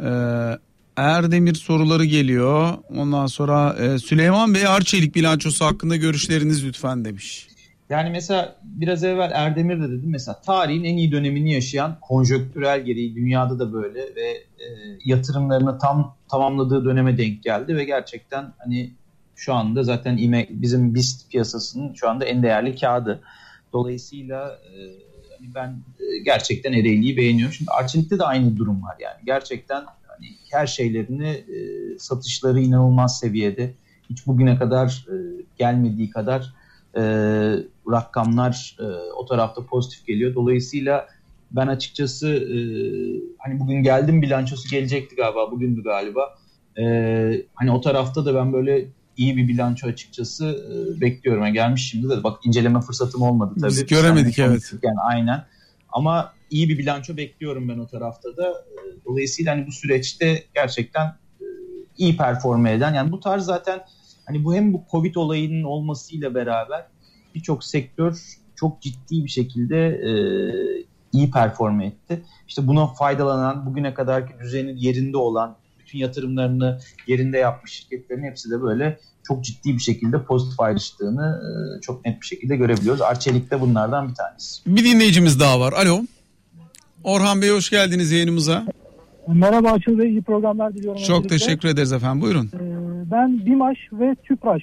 [0.00, 0.58] Ee,
[0.96, 2.74] Erdemir soruları geliyor.
[2.96, 7.48] Ondan sonra e, Süleyman Bey Arçelik bilançosu hakkında görüşleriniz lütfen demiş.
[7.90, 13.14] Yani mesela biraz evvel Erdemir de dedim mesela tarihin en iyi dönemini yaşayan konjöktürel gereği
[13.14, 14.66] dünyada da böyle ve e,
[15.04, 18.90] yatırımlarını tam tamamladığı döneme denk geldi ve gerçekten hani
[19.36, 20.18] şu anda zaten
[20.50, 23.20] bizim BIST piyasasının şu anda en değerli kağıdı.
[23.72, 25.07] Dolayısıyla e,
[25.38, 25.68] hani ben
[26.04, 27.54] e, gerçekten Ereğli'yi beğeniyorum.
[27.54, 29.20] Şimdi Arçelik'te de aynı durum var yani.
[29.24, 33.74] Gerçekten hani her şeylerini e, satışları inanılmaz seviyede.
[34.10, 35.16] Hiç bugüne kadar e,
[35.58, 36.54] gelmediği kadar
[37.90, 38.76] rakamlar
[39.16, 40.34] o tarafta pozitif geliyor.
[40.34, 41.08] Dolayısıyla
[41.50, 42.26] ben açıkçası
[43.38, 46.38] hani bugün geldim bilançosu gelecekti galiba bugündü galiba.
[46.78, 46.84] E,
[47.54, 51.42] hani o tarafta da ben böyle iyi bir bilanço açıkçası e, bekliyorum.
[51.44, 53.70] Yani gelmiş şimdi de bak inceleme fırsatım olmadı tabii.
[53.70, 54.72] Biz göremedik, de evet.
[54.82, 55.44] Yani aynen.
[55.88, 58.48] Ama iyi bir bilanço bekliyorum ben o tarafta da.
[58.48, 61.06] E, Dolayısıyla hani bu süreçte gerçekten
[61.40, 61.46] e,
[61.98, 63.80] iyi performe eden yani bu tarz zaten
[64.24, 66.86] hani bu hem bu Covid olayının olmasıyla beraber
[67.34, 70.10] birçok sektör çok ciddi bir şekilde e,
[71.12, 72.22] iyi performe etti.
[72.48, 75.56] İşte buna faydalanan, bugüne kadarki düzenin yerinde olan,
[75.88, 81.80] bütün yatırımlarını yerinde yapmış şirketlerin hepsi de böyle çok ciddi bir şekilde pozitif ayrıştığını e,
[81.80, 83.02] çok net bir şekilde görebiliyoruz.
[83.02, 84.62] Arçelik de bunlardan bir tanesi.
[84.66, 85.72] Bir dinleyicimiz daha var.
[85.72, 86.00] Alo.
[87.04, 88.66] Orhan Bey hoş geldiniz yayınımıza.
[89.28, 91.02] Merhaba Açıl Bey, iyi programlar diliyorum.
[91.02, 91.38] Çok öncelikle.
[91.38, 92.22] teşekkür ederiz efendim.
[92.22, 92.46] Buyurun.
[92.54, 94.62] Ee, ben BİMAŞ ve TÜPRAŞ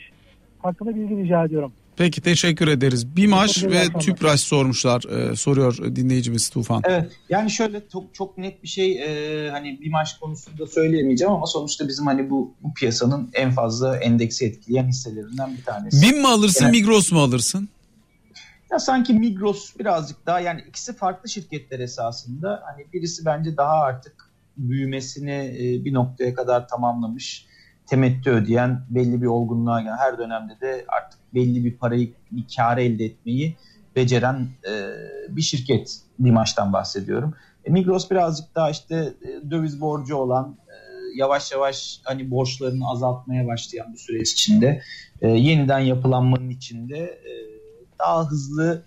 [0.59, 1.71] hakkında bilgi rica ediyorum.
[1.97, 3.15] Peki teşekkür ederiz.
[3.15, 3.84] BİMAŞ ve.
[3.99, 5.03] TÜPRAŞ sormuşlar.
[5.03, 6.81] e, soruyor dinleyicimiz Tufan.
[6.86, 11.45] Evet yani şöyle çok, çok net bir şey e, hani bir maç konusunda söyleyemeyeceğim ama
[11.45, 16.01] sonuçta bizim hani bu, bu piyasanın en fazla endeksi etkileyen hisselerinden bir tanesi.
[16.01, 16.73] BİM mi alırsın Evet.
[16.73, 17.69] Migros mu alırsın?
[18.71, 22.63] Ya sanki Migros birazcık daha yani ikisi farklı şirketler esasında.
[22.65, 27.45] Hani birisi bence daha artık büyümesini e, bir noktaya kadar tamamlamış.
[27.88, 32.78] Temettü ödeyen belli bir olgunluğa gelen her dönemde de artık belli bir parayı bir kar
[32.78, 33.56] elde etmeyi
[33.95, 34.74] beceren e,
[35.30, 37.34] bir şirket bir maçtan bahsediyorum.
[37.65, 40.74] E, Migros birazcık daha işte e, döviz borcu olan e,
[41.17, 44.82] yavaş yavaş hani borçlarını azaltmaya başlayan bu süreç içinde
[45.21, 47.32] e, yeniden yapılanmanın içinde e,
[48.00, 48.84] daha hızlı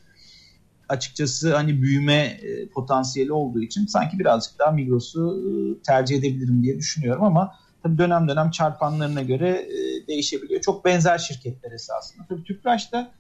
[0.88, 6.78] açıkçası hani büyüme e, potansiyeli olduğu için sanki birazcık daha Migros'u e, tercih edebilirim diye
[6.78, 10.60] düşünüyorum ama tabii dönem dönem çarpanlarına göre e, değişebiliyor.
[10.60, 12.26] Çok benzer şirketler esasında.
[12.28, 13.10] Tabii Tüpraş da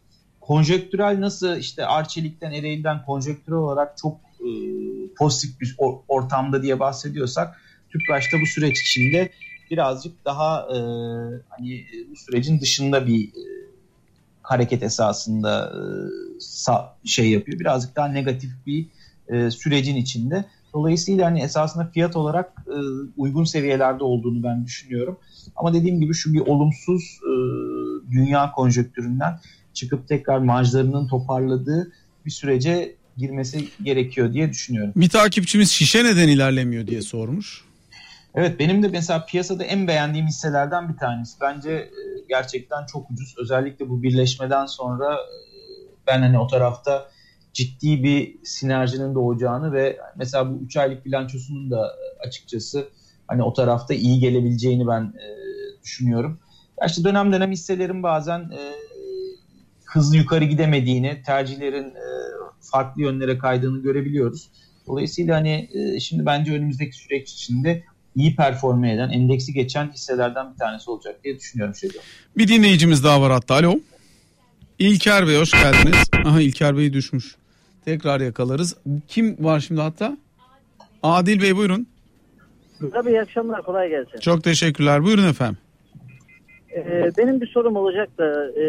[0.40, 4.50] konjöktürel nasıl işte Arçelik'ten Ereğli'den konjöktürel olarak çok e,
[5.18, 9.30] pozitif bir or- ortamda diye bahsediyorsak Tüpraş'ta bu süreç içinde
[9.70, 10.78] birazcık daha e,
[11.48, 13.42] hani e, bu sürecin dışında bir e,
[14.42, 15.80] hareket esasında e,
[16.38, 17.60] sa- şey yapıyor.
[17.60, 18.86] Birazcık daha negatif bir
[19.28, 20.44] e, sürecin içinde.
[20.74, 22.78] Dolayısıyla hani esasında fiyat olarak e,
[23.16, 25.18] uygun seviyelerde olduğunu ben düşünüyorum.
[25.56, 27.32] Ama dediğim gibi şu bir olumsuz e,
[28.10, 29.40] dünya konjöktüründen
[29.74, 31.92] çıkıp tekrar marjlarının toparladığı
[32.26, 34.92] bir sürece girmesi gerekiyor diye düşünüyorum.
[34.96, 37.64] Bir takipçimiz şişe neden ilerlemiyor diye sormuş.
[38.34, 41.40] Evet benim de mesela piyasada en beğendiğim hisselerden bir tanesi.
[41.40, 41.90] Bence e,
[42.28, 43.34] gerçekten çok ucuz.
[43.38, 45.34] Özellikle bu birleşmeden sonra e,
[46.06, 47.10] ben hani o tarafta
[47.58, 52.88] ciddi bir sinerjinin doğacağını ve mesela bu 3 aylık bilançosunun da e, açıkçası
[53.26, 55.26] hani o tarafta iyi gelebileceğini ben e,
[55.82, 56.38] düşünüyorum.
[56.80, 58.60] Ya işte dönem dönem hisselerin bazen e,
[59.84, 62.06] hızlı yukarı gidemediğini, tercihlerin e,
[62.60, 64.50] farklı yönlere kaydığını görebiliyoruz.
[64.86, 67.84] Dolayısıyla hani e, şimdi bence önümüzdeki süreç içinde
[68.16, 71.98] iyi performe eden, endeksi geçen hisselerden bir tanesi olacak diye düşünüyorum Şedo.
[72.36, 73.54] Bir dinleyicimiz daha var hatta.
[73.54, 73.80] Alo.
[74.78, 76.08] İlker Bey hoş geldiniz.
[76.24, 77.37] Aha İlker Bey düşmüş.
[77.88, 78.76] Tekrar yakalarız.
[79.08, 80.16] Kim var şimdi hatta?
[81.02, 81.86] Adil Bey buyurun.
[82.92, 84.18] Tabii iyi akşamlar kolay gelsin.
[84.20, 85.04] Çok teşekkürler.
[85.04, 85.58] Buyurun efendim.
[86.74, 88.64] Ee, benim bir sorum olacak da e,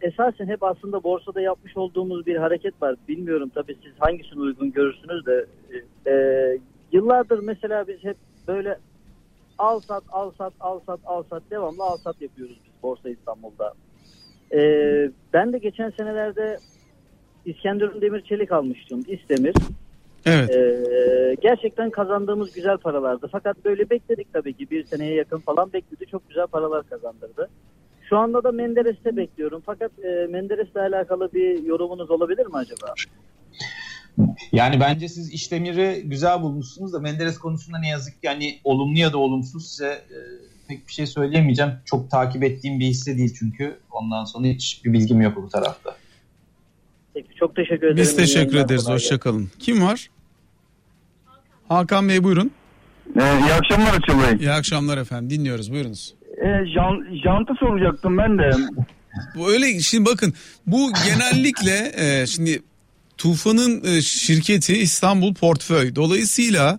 [0.00, 2.96] esasen hep aslında borsada yapmış olduğumuz bir hareket var.
[3.08, 5.46] Bilmiyorum tabii siz hangisini uygun görürsünüz de
[6.06, 6.58] e, e,
[6.92, 8.16] yıllardır mesela biz hep
[8.48, 8.78] böyle
[9.58, 13.72] al sat al sat al sat al sat devamlı al sat yapıyoruz biz Borsa İstanbul'da.
[14.52, 14.60] E,
[15.32, 16.58] ben de geçen senelerde
[17.46, 19.04] İskenderun Demir Çelik almıştım.
[19.08, 19.54] İstemir.
[20.26, 20.50] Evet.
[20.50, 23.28] Ee, gerçekten kazandığımız güzel paralardı.
[23.32, 26.06] Fakat böyle bekledik tabii ki bir seneye yakın falan bekledi.
[26.10, 27.48] Çok güzel paralar kazandırdı.
[28.08, 29.62] Şu anda da Menderes'te bekliyorum.
[29.66, 32.94] Fakat e, Menderes'le alakalı bir yorumunuz olabilir mi acaba?
[34.52, 39.12] Yani bence siz işlemiri güzel bulmuşsunuz da Menderes konusunda ne yazık ki yani olumlu ya
[39.12, 40.18] da olumsuz size e,
[40.68, 41.72] pek bir şey söyleyemeyeceğim.
[41.84, 43.78] Çok takip ettiğim bir hisse değil çünkü.
[43.90, 45.96] Ondan sonra hiç bir bilgim yok bu tarafta.
[47.14, 47.96] Peki çok teşekkür ederim.
[47.96, 48.88] Biz teşekkür ederiz.
[48.88, 49.50] Hoşçakalın.
[49.58, 50.10] Kim var?
[51.68, 52.50] Hakan Bey buyurun.
[53.16, 54.46] Ee, iyi akşamlar Açıl Bey.
[54.46, 55.30] İyi akşamlar efendim.
[55.30, 55.72] Dinliyoruz.
[55.72, 56.14] Buyurunuz.
[56.38, 58.50] Ee, jan, jantı soracaktım ben de.
[59.34, 60.34] Bu öyle şimdi bakın
[60.66, 62.62] bu genellikle e, şimdi
[63.18, 65.94] Tufan'ın e, şirketi İstanbul Portföy.
[65.94, 66.78] Dolayısıyla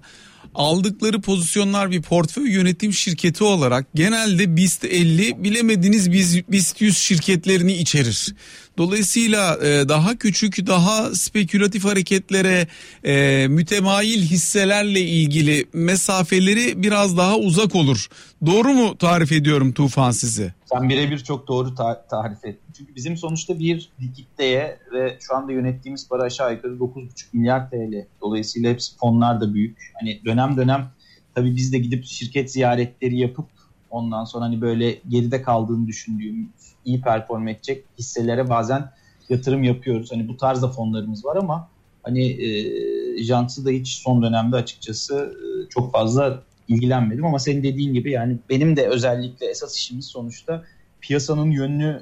[0.56, 7.74] aldıkları pozisyonlar bir portföy yönetim şirketi olarak genelde BIST 50 bilemediniz biz BIST 100 şirketlerini
[7.74, 8.36] içerir.
[8.78, 12.68] Dolayısıyla e, daha küçük, daha spekülatif hareketlere,
[13.06, 18.08] e, mütemayil hisselerle ilgili mesafeleri biraz daha uzak olur.
[18.46, 20.54] Doğru mu tarif ediyorum Tufan sizi?
[20.66, 22.74] Sen birebir çok doğru ta- tarif ettin.
[22.78, 28.06] Çünkü bizim sonuçta bir likiditeye ve şu anda yönettiğimiz para aşağı yukarı 9,5 milyar TL.
[28.22, 29.78] Dolayısıyla hepsi fonlar da büyük.
[30.00, 30.92] Hani dönem dönem
[31.36, 33.46] tabii biz de gidip şirket ziyaretleri yapıp
[33.94, 36.50] ondan sonra hani böyle geride kaldığını düşündüğümüz
[36.86, 38.92] iyi perform edecek hisselere bazen
[39.30, 40.12] yatırım yapıyoruz.
[40.12, 41.70] Hani bu tarzda fonlarımız var ama
[42.04, 47.94] hani e, Jants'ı da hiç son dönemde açıkçası e, çok fazla ilgilenmedim ama senin dediğin
[47.94, 50.64] gibi yani benim de özellikle esas işimiz sonuçta
[51.02, 52.02] piyasanın yönünü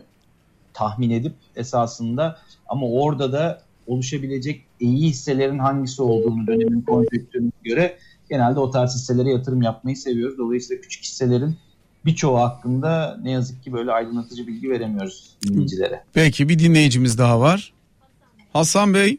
[0.73, 7.97] tahmin edip esasında ama orada da oluşabilecek iyi hisselerin hangisi olduğunu dönemin konjonktürüne göre
[8.29, 10.37] genelde o tarz hisselere yatırım yapmayı seviyoruz.
[10.37, 11.57] Dolayısıyla küçük hisselerin
[12.05, 16.03] birçoğu hakkında ne yazık ki böyle aydınlatıcı bilgi veremiyoruz dinleyicilere.
[16.13, 17.73] Peki bir dinleyicimiz daha var.
[18.53, 19.17] Hasan Bey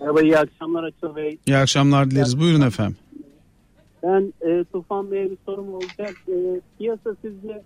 [0.00, 1.38] Merhaba iyi akşamlar Açıl Bey.
[1.46, 2.40] iyi akşamlar dileriz.
[2.40, 2.96] Buyurun efendim.
[4.02, 6.14] Ben e, Tufan Bey'e bir sorum olacak.
[6.28, 7.62] E, piyasa sizce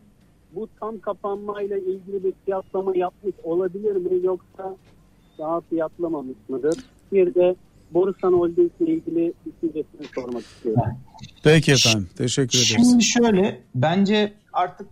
[0.55, 4.77] bu tam kapanmayla ilgili bir fiyatlama yapmış olabilir mi yoksa
[5.39, 6.85] daha fiyatlamamış mıdır?
[7.13, 7.57] Bir de
[7.91, 10.83] Borusan Holding ile ilgili düşüncesini sormak istiyorum.
[11.43, 12.09] Peki efendim.
[12.17, 12.69] Teşekkür ederiz.
[12.69, 14.87] Şimdi şöyle bence artık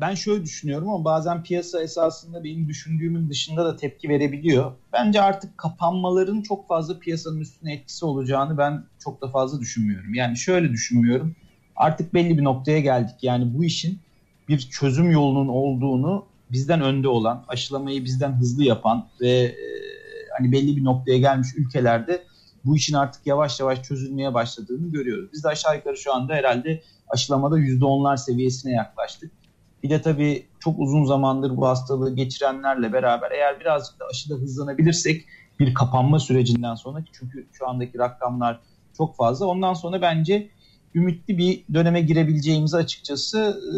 [0.00, 4.72] ben şöyle düşünüyorum ama bazen piyasa esasında benim düşündüğümün dışında da tepki verebiliyor.
[4.92, 10.14] Bence artık kapanmaların çok fazla piyasanın üstüne etkisi olacağını ben çok da fazla düşünmüyorum.
[10.14, 11.36] Yani şöyle düşünmüyorum.
[11.76, 13.14] Artık belli bir noktaya geldik.
[13.22, 13.98] Yani bu işin
[14.48, 19.56] bir çözüm yolunun olduğunu bizden önde olan, aşılamayı bizden hızlı yapan ve e,
[20.38, 22.22] hani belli bir noktaya gelmiş ülkelerde
[22.68, 25.30] bu işin artık yavaş yavaş çözülmeye başladığını görüyoruz.
[25.32, 29.32] Biz de aşağı yukarı şu anda herhalde aşılamada %10'lar seviyesine yaklaştık.
[29.82, 35.24] Bir de tabii çok uzun zamandır bu hastalığı geçirenlerle beraber eğer birazcık da aşıda hızlanabilirsek
[35.60, 38.60] bir kapanma sürecinden sonra çünkü şu andaki rakamlar
[38.96, 39.46] çok fazla.
[39.46, 40.50] Ondan sonra bence
[40.94, 43.76] ümitli bir döneme girebileceğimizi açıkçası e,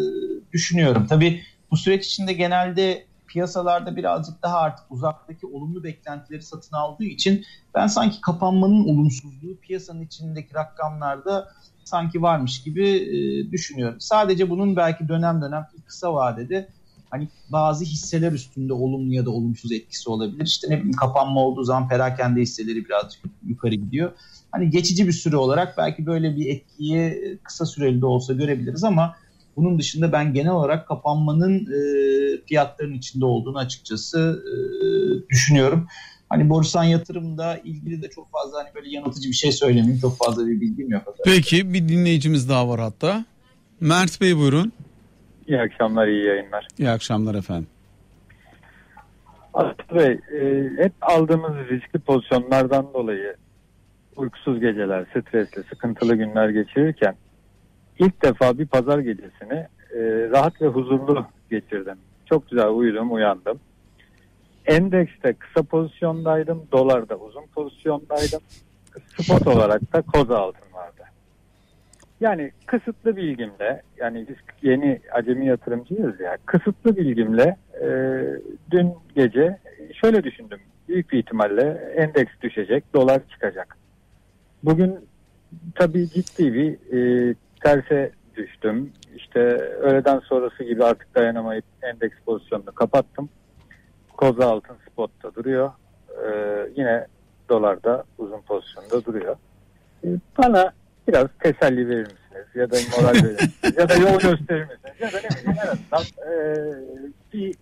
[0.53, 1.07] düşünüyorum.
[1.09, 7.45] Tabii bu süreç içinde genelde piyasalarda birazcık daha artık uzaktaki olumlu beklentileri satın aldığı için
[7.75, 11.47] ben sanki kapanmanın olumsuzluğu piyasanın içindeki rakamlarda
[11.83, 13.95] sanki varmış gibi e, düşünüyorum.
[13.99, 16.69] Sadece bunun belki dönem dönem kısa vadede
[17.09, 20.45] hani bazı hisseler üstünde olumlu ya da olumsuz etkisi olabilir.
[20.45, 24.11] İşte ne bileyim kapanma olduğu zaman perakende hisseleri birazcık yukarı gidiyor.
[24.51, 29.15] Hani geçici bir süre olarak belki böyle bir etkiyi kısa süreli de olsa görebiliriz ama
[29.55, 31.81] Bunun dışında ben genel olarak kapanmanın e,
[32.45, 34.55] fiyatların içinde olduğunu açıkçası e,
[35.29, 35.87] düşünüyorum.
[36.29, 39.99] Hani borsan yatırımda ilgili de çok fazla hani böyle yanıltıcı bir şey söylemeyeyim.
[40.01, 41.15] Çok fazla bir bilgim yok.
[41.25, 43.25] Peki bir dinleyicimiz daha var hatta.
[43.79, 44.71] Mert Bey buyurun.
[45.47, 46.67] İyi akşamlar, iyi yayınlar.
[46.79, 47.67] İyi akşamlar efendim.
[49.53, 53.35] Aslı Bey, e, hep aldığımız riskli pozisyonlardan dolayı
[54.15, 57.15] uykusuz geceler, stresli, sıkıntılı günler geçirirken
[58.01, 59.99] ilk defa bir pazar gecesini e,
[60.31, 61.97] rahat ve huzurlu geçirdim.
[62.25, 63.59] Çok güzel uyudum, uyandım.
[64.65, 68.41] Endekste kısa pozisyondaydım, dolarda uzun pozisyondaydım.
[69.17, 71.03] Spot olarak da koza altın vardı.
[72.21, 77.87] Yani kısıtlı bilgimle, yani biz yeni acemi yatırımcıyız ya, kısıtlı bilgimle e,
[78.71, 79.57] dün gece
[79.93, 80.59] şöyle düşündüm.
[80.87, 83.77] Büyük bir ihtimalle endeks düşecek, dolar çıkacak.
[84.63, 84.95] Bugün
[85.75, 87.33] tabii ciddi bir e,
[87.63, 88.91] terse düştüm.
[89.15, 89.39] İşte
[89.81, 93.29] öğleden sonrası gibi artık dayanamayıp endeks pozisyonunu kapattım.
[94.17, 95.71] Koza altın spotta duruyor.
[96.09, 97.07] Ee, yine
[97.49, 99.35] dolarda uzun pozisyonda duruyor.
[100.03, 100.07] Ee,
[100.37, 100.71] bana
[101.07, 102.45] biraz teselli verir misiniz?
[102.55, 103.73] Ya da moral verir misiniz?
[103.77, 104.95] ya da yol gösterir misiniz?
[104.99, 106.33] Ya da ne bileyim en azından e,
[107.33, 107.55] bir,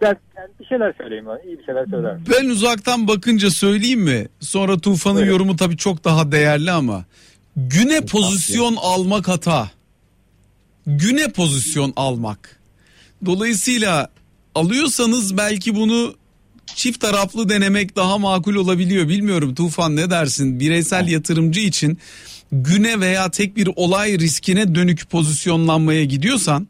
[0.00, 1.40] ders, yani bir şeyler söyleyin bana.
[1.40, 2.38] İyi bir şeyler söyler misiniz?
[2.42, 4.26] Ben uzaktan bakınca söyleyeyim mi?
[4.40, 5.32] Sonra Tufan'ın Buyurun.
[5.32, 7.04] yorumu tabii çok daha değerli ama.
[7.56, 9.70] Güne pozisyon almak hata.
[10.86, 12.60] Güne pozisyon almak.
[13.26, 14.08] Dolayısıyla
[14.54, 16.14] alıyorsanız belki bunu
[16.74, 19.08] çift taraflı denemek daha makul olabiliyor.
[19.08, 20.60] Bilmiyorum Tufan ne dersin?
[20.60, 21.98] Bireysel yatırımcı için
[22.52, 26.68] güne veya tek bir olay riskine dönük pozisyonlanmaya gidiyorsan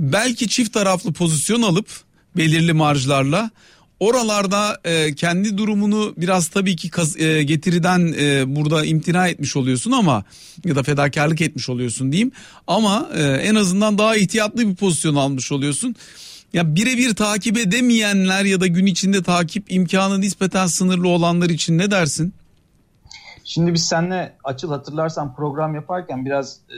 [0.00, 1.88] belki çift taraflı pozisyon alıp
[2.36, 3.50] belirli marjlarla
[4.00, 9.92] oralarda e, kendi durumunu biraz tabii ki kaz- e, getiriden e, burada imtina etmiş oluyorsun
[9.92, 10.24] ama
[10.64, 12.32] ya da fedakarlık etmiş oluyorsun diyeyim
[12.66, 15.94] ama e, en azından daha ihtiyatlı bir pozisyon almış oluyorsun.
[16.52, 21.90] Ya birebir takip edemeyenler ya da gün içinde takip imkanı nispeten sınırlı olanlar için ne
[21.90, 22.34] dersin?
[23.44, 26.76] Şimdi biz seninle açıl hatırlarsan program yaparken biraz e,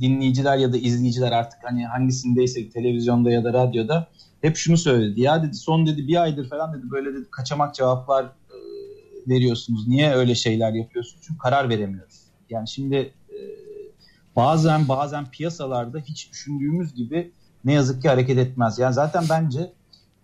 [0.00, 4.08] dinleyiciler ya da izleyiciler artık hani hangisindeysek televizyonda ya da radyoda
[4.40, 5.20] hep şunu söyledi.
[5.20, 8.58] Ya dedi son dedi bir aydır falan dedi böyle dedi kaçamak cevaplar e,
[9.28, 9.88] veriyorsunuz.
[9.88, 11.22] Niye öyle şeyler yapıyorsunuz?
[11.26, 12.20] Çünkü karar veremiyoruz.
[12.50, 12.96] Yani şimdi
[13.30, 13.38] e,
[14.36, 17.32] bazen bazen piyasalarda hiç düşündüğümüz gibi
[17.64, 18.78] ne yazık ki hareket etmez.
[18.78, 19.72] Yani zaten bence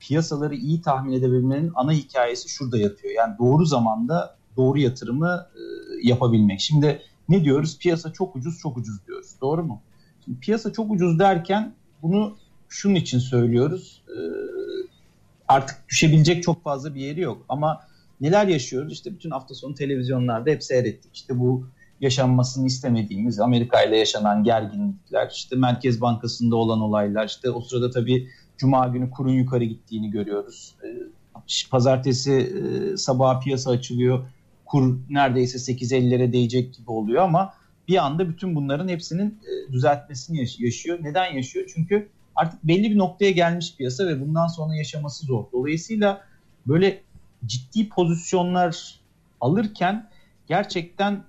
[0.01, 3.15] piyasaları iyi tahmin edebilmenin ana hikayesi şurada yatıyor.
[3.15, 5.61] Yani doğru zamanda doğru yatırımı e,
[6.09, 6.61] yapabilmek.
[6.61, 7.79] Şimdi ne diyoruz?
[7.79, 9.31] Piyasa çok ucuz, çok ucuz diyoruz.
[9.41, 9.83] Doğru mu?
[10.25, 12.37] Şimdi piyasa çok ucuz derken bunu
[12.73, 14.03] şunun için söylüyoruz.
[14.09, 14.18] E,
[15.49, 17.45] artık düşebilecek çok fazla bir yeri yok.
[17.49, 17.81] Ama
[18.20, 18.93] neler yaşıyoruz?
[18.93, 21.11] İşte bütün hafta sonu televizyonlarda hep seyrettik.
[21.14, 21.66] İşte bu
[22.01, 28.29] yaşanmasını istemediğimiz Amerika ile yaşanan gerginlikler, işte Merkez Bankası'nda olan olaylar, işte o sırada tabii
[28.59, 30.75] Cuma günü kurun yukarı gittiğini görüyoruz.
[30.85, 30.89] E,
[31.70, 34.25] Pazartesi e, sabah piyasa açılıyor,
[34.64, 37.55] kur neredeyse 8.50'lere değecek gibi oluyor ama
[37.89, 39.39] bir anda bütün bunların hepsinin
[39.73, 40.99] düzeltmesini yaş- yaşıyor.
[41.03, 41.70] Neden yaşıyor?
[41.75, 45.45] Çünkü artık belli bir noktaya gelmiş piyasa ve bundan sonra yaşaması zor.
[45.53, 46.24] Dolayısıyla
[46.66, 47.03] böyle
[47.47, 49.01] ciddi pozisyonlar
[49.41, 50.09] alırken
[50.47, 51.24] gerçekten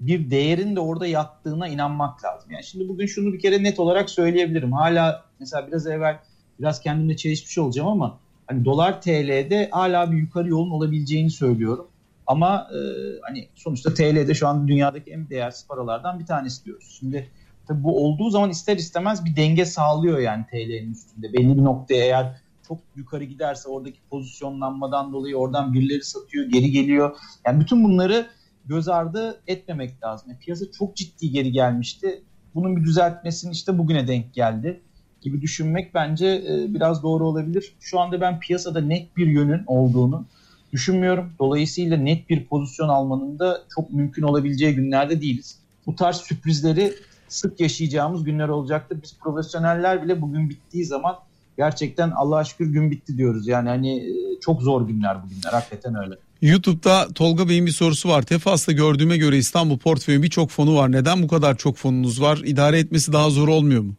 [0.00, 2.50] bir değerin de orada yattığına inanmak lazım.
[2.50, 4.72] Yani şimdi bugün şunu bir kere net olarak söyleyebilirim.
[4.72, 6.18] Hala mesela biraz evvel
[6.60, 11.88] biraz kendimle çelişmiş olacağım ama hani dolar TL'de hala bir yukarı yolun olabileceğini söylüyorum.
[12.26, 12.78] Ama e,
[13.22, 16.96] hani sonuçta TL'de şu an dünyadaki en değersiz paralardan bir tanesi diyoruz.
[16.98, 17.30] Şimdi
[17.68, 21.32] tabii bu olduğu zaman ister istemez bir denge sağlıyor yani TL'nin üstünde.
[21.32, 22.36] Belli bir noktaya eğer
[22.68, 27.16] çok yukarı giderse oradaki pozisyonlanmadan dolayı oradan birileri satıyor, geri geliyor.
[27.46, 28.26] Yani bütün bunları
[28.66, 30.30] göz ardı etmemek lazım.
[30.30, 32.22] Yani piyasa çok ciddi geri gelmişti.
[32.54, 34.80] Bunun bir düzeltmesinin işte bugüne denk geldi
[35.20, 37.74] gibi düşünmek bence e, biraz doğru olabilir.
[37.80, 40.26] Şu anda ben piyasada net bir yönün olduğunu
[40.72, 41.32] düşünmüyorum.
[41.38, 45.58] Dolayısıyla net bir pozisyon almanın da çok mümkün olabileceği günlerde değiliz.
[45.86, 46.94] Bu tarz sürprizleri
[47.28, 48.98] sık yaşayacağımız günler olacaktır.
[49.02, 51.16] Biz profesyoneller bile bugün bittiği zaman
[51.56, 53.48] gerçekten Allah'a şükür gün bitti diyoruz.
[53.48, 55.52] Yani hani e, çok zor günler bu günler.
[55.52, 56.14] Hakikaten öyle.
[56.42, 58.22] YouTube'da Tolga Bey'in bir sorusu var.
[58.22, 60.92] Tefas'ta gördüğüme göre İstanbul portföyün birçok fonu var.
[60.92, 62.40] Neden bu kadar çok fonunuz var?
[62.44, 63.94] İdare etmesi daha zor olmuyor mu?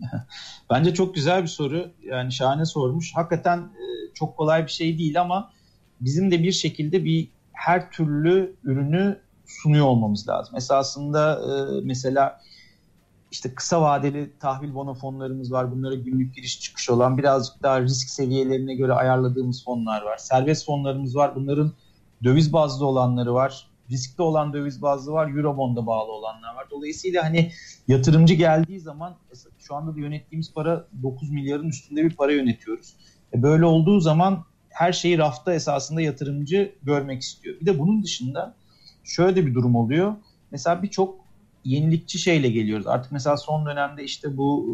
[0.70, 1.90] Bence çok güzel bir soru.
[2.02, 3.12] Yani şahane sormuş.
[3.14, 5.50] Hakikaten e, çok kolay bir şey değil ama
[6.00, 10.56] bizim de bir şekilde bir her türlü ürünü sunuyor olmamız lazım.
[10.56, 12.40] Esasında e, mesela
[13.30, 15.72] işte kısa vadeli tahvil bono fonlarımız var.
[15.72, 20.16] Bunlara günlük giriş çıkış olan birazcık daha risk seviyelerine göre ayarladığımız fonlar var.
[20.16, 21.34] Serbest fonlarımız var.
[21.34, 21.72] Bunların
[22.24, 23.70] döviz bazlı olanları var.
[23.90, 26.66] riskli olan döviz bazlı var, Eurobond'a bağlı olanlar var.
[26.70, 27.52] Dolayısıyla hani
[27.88, 29.16] yatırımcı geldiği zaman
[29.58, 32.96] şu anda da yönettiğimiz para 9 milyarın üstünde bir para yönetiyoruz.
[33.34, 37.60] E böyle olduğu zaman her şeyi rafta esasında yatırımcı görmek istiyor.
[37.60, 38.54] Bir de bunun dışında
[39.04, 40.14] şöyle bir durum oluyor.
[40.50, 41.19] Mesela birçok
[41.64, 42.86] yenilikçi şeyle geliyoruz.
[42.86, 44.66] Artık mesela son dönemde işte bu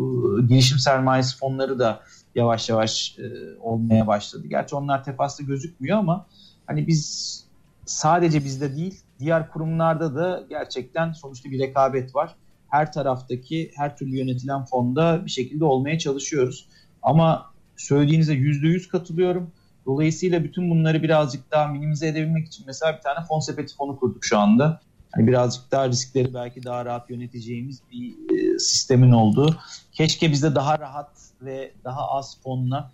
[0.43, 2.01] e, girişim sermayesi fonları da
[2.35, 4.47] yavaş yavaş e, olmaya başladı.
[4.49, 6.27] Gerçi onlar tefaslı gözükmüyor ama
[6.67, 7.45] hani biz
[7.87, 12.35] sadece bizde değil diğer kurumlarda da gerçekten sonuçta bir rekabet var.
[12.69, 16.69] Her taraftaki her türlü yönetilen fonda bir şekilde olmaya çalışıyoruz.
[17.03, 19.51] Ama söylediğinize yüzde yüz katılıyorum.
[19.87, 24.25] Dolayısıyla bütün bunları birazcık daha minimize edebilmek için mesela bir tane fon sepeti fonu kurduk
[24.25, 24.81] şu anda.
[25.17, 29.57] Yani birazcık daha riskleri belki daha rahat yöneteceğimiz bir e, sistemin olduğu.
[29.93, 31.11] Keşke bizde daha rahat
[31.43, 32.93] ve daha az fonla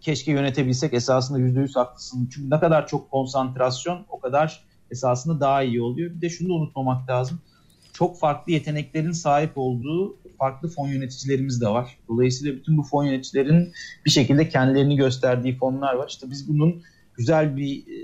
[0.00, 2.28] keşke yönetebilsek esasında %100 haklısın.
[2.34, 6.14] Çünkü ne kadar çok konsantrasyon o kadar esasında daha iyi oluyor.
[6.14, 7.40] Bir de şunu da unutmamak lazım.
[7.92, 11.98] Çok farklı yeteneklerin sahip olduğu farklı fon yöneticilerimiz de var.
[12.08, 13.72] Dolayısıyla bütün bu fon yöneticilerin
[14.04, 16.08] bir şekilde kendilerini gösterdiği fonlar var.
[16.08, 16.82] İşte biz bunun
[17.20, 17.96] güzel bir e,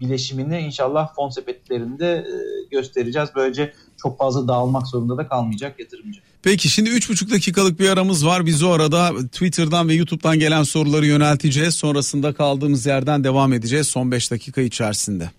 [0.00, 2.34] bileşimini inşallah fon sepetlerinde e,
[2.70, 3.28] göstereceğiz.
[3.36, 3.72] Böylece
[4.02, 6.20] çok fazla dağılmak zorunda da kalmayacak yatırımcı.
[6.42, 8.46] Peki şimdi 3,5 dakikalık bir aramız var.
[8.46, 11.74] Biz o arada Twitter'dan ve YouTube'dan gelen soruları yönelteceğiz.
[11.74, 15.30] Sonrasında kaldığımız yerden devam edeceğiz son 5 dakika içerisinde.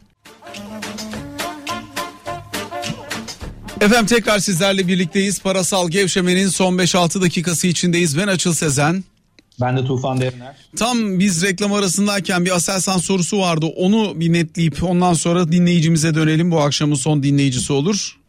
[3.81, 5.39] Efendim tekrar sizlerle birlikteyiz.
[5.39, 8.17] Parasal gevşemenin son 5-6 dakikası içindeyiz.
[8.17, 9.03] Ben Açıl Sezen.
[9.61, 10.55] Ben de Tufan Deriner.
[10.75, 13.65] Tam biz reklam arasındayken bir Aselsan sorusu vardı.
[13.65, 16.51] Onu bir netleyip ondan sonra dinleyicimize dönelim.
[16.51, 18.19] Bu akşamın son dinleyicisi olur.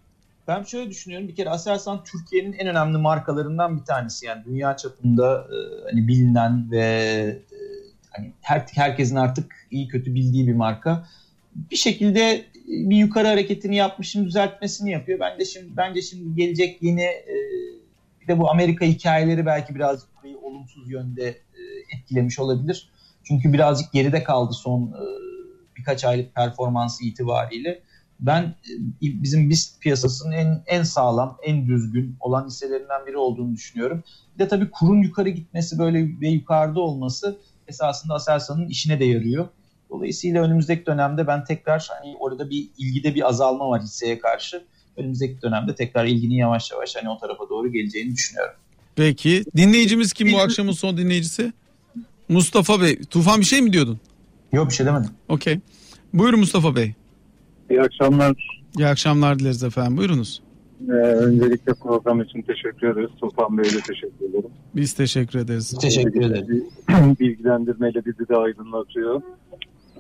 [0.49, 1.29] Ben şöyle düşünüyorum.
[1.29, 4.27] Bir kere Aselsan Türkiye'nin en önemli markalarından bir tanesi.
[4.27, 5.57] Yani dünya çapında e,
[5.91, 7.57] hani bilinen ve e,
[8.11, 11.07] hani her, herkesin artık iyi kötü bildiği bir marka.
[11.71, 15.21] Bir şekilde bir yukarı hareketini yapmış, şimdi düzeltmesini yapıyor.
[15.21, 17.35] Ben de şimdi bence şimdi gelecek yeni e,
[18.23, 21.61] bir de bu Amerika hikayeleri belki biraz burayı olumsuz yönde e,
[21.97, 22.91] etkilemiş olabilir.
[23.25, 25.03] Çünkü birazcık geride kaldı son e,
[25.77, 27.83] birkaç aylık performansı itibariyle.
[28.21, 34.05] Ben e, bizim BIST piyasasının en en sağlam, en düzgün olan hisselerinden biri olduğunu düşünüyorum.
[34.35, 37.39] Bir de tabii kurun yukarı gitmesi böyle ve yukarıda olması
[37.69, 39.49] esasında Aselsan'ın işine de yarıyor.
[39.91, 44.65] Dolayısıyla önümüzdeki dönemde ben tekrar hani orada bir ilgide bir azalma var hisseye karşı.
[44.97, 48.55] Önümüzdeki dönemde tekrar ilginin yavaş yavaş hani o tarafa doğru geleceğini düşünüyorum.
[48.97, 49.45] Peki.
[49.57, 51.53] Dinleyicimiz kim bu akşamın son dinleyicisi?
[52.29, 52.99] Mustafa Bey.
[53.11, 54.01] Tufan bir şey mi diyordun?
[54.53, 55.11] Yok bir şey demedim.
[55.29, 55.61] Okey.
[56.15, 56.95] Buyurun Mustafa Bey.
[57.71, 58.49] İyi akşamlar.
[58.79, 59.97] İyi akşamlar dileriz efendim.
[59.97, 60.43] Buyurunuz.
[60.89, 63.11] Ee, öncelikle program için teşekkür ederiz.
[63.21, 64.51] Tufan Bey'e teşekkür ederim.
[64.77, 65.75] Biz teşekkür ederiz.
[65.81, 66.65] Teşekkür ederim.
[67.21, 69.23] Bilgilendirmeyle bizi de aydınlatıyor.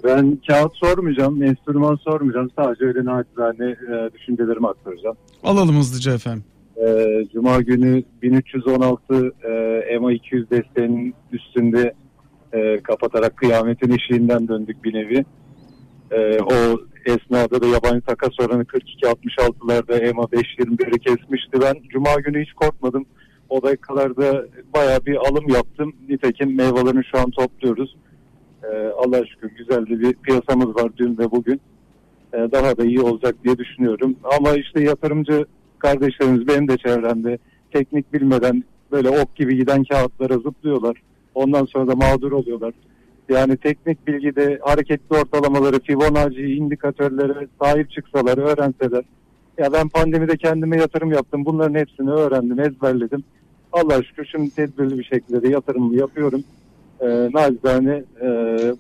[0.05, 2.51] Ben kağıt sormayacağım, enstrüman sormayacağım.
[2.57, 5.17] Sadece öyle naçizane e, düşüncelerimi aktaracağım.
[5.43, 6.45] Alalım hızlıca efendim.
[6.77, 9.51] E, Cuma günü 1316 e,
[9.95, 11.95] EMA 200 desteğinin üstünde
[12.53, 15.25] e, kapatarak kıyametin eşiğinden döndük bir nevi.
[16.11, 21.61] E, o esnada da yabancı takas oranı 42-66'larda EMA 5.21'i kesmişti.
[21.61, 23.07] Ben Cuma günü hiç korkmadım.
[23.49, 25.93] O dakikalarda bayağı bir alım yaptım.
[26.09, 27.97] Nitekim meyvelerini şu an topluyoruz.
[28.65, 31.61] Ee, Allah'a şükür güzel bir piyasamız var dün ve bugün.
[32.35, 34.17] Ee, daha da iyi olacak diye düşünüyorum.
[34.39, 35.47] Ama işte yatırımcı
[35.87, 37.39] kardeşlerimiz benim de çevremde
[37.73, 41.03] teknik bilmeden böyle ok gibi giden kağıtlara zıplıyorlar.
[41.35, 42.75] Ondan sonra da mağdur oluyorlar.
[43.29, 49.05] Yani teknik bilgide hareketli ortalamaları, Fibonacci indikatörlere sahip çıksalar, öğrenseler.
[49.59, 51.45] Ya ben pandemide kendime yatırım yaptım.
[51.45, 53.25] Bunların hepsini öğrendim, ezberledim.
[53.73, 56.45] Allah şükür şimdi tedbirli bir şekilde de yatırımımı yapıyorum.
[57.01, 58.29] Ee, nacizane e,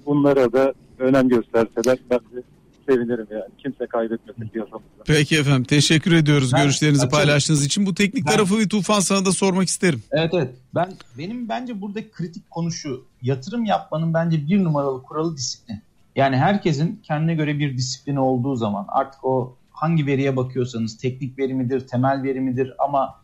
[0.06, 2.42] bunlara da önem gösterseler ben de
[2.88, 3.44] sevinirim yani.
[3.58, 5.02] Kimse kaybetmesin piyasamızda.
[5.06, 7.86] Peki efendim teşekkür ediyoruz Ben- görüşlerinizi ben- paylaştığınız için.
[7.86, 10.02] Bu teknik Ben- tarafı bir Tufan sana da sormak isterim.
[10.12, 10.54] Evet evet.
[10.74, 13.04] Ben benim bence burada kritik konu şu.
[13.22, 15.76] Yatırım yapmanın bence bir numaralı kuralı disiplin.
[16.16, 21.54] Yani herkesin kendine göre bir disiplini olduğu zaman artık o hangi veriye bakıyorsanız teknik veri
[21.54, 23.14] midir, temel veri midir ama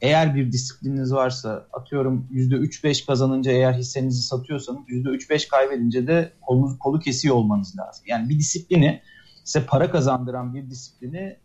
[0.00, 7.00] eğer bir disiplininiz varsa atıyorum %3-5 kazanınca eğer hissenizi satıyorsanız %3-5 kaybedince de kolunuz, kolu
[7.00, 8.04] kesiyor olmanız lazım.
[8.08, 9.02] Yani bir disiplini
[9.44, 11.38] size para kazandıran bir disiplini e,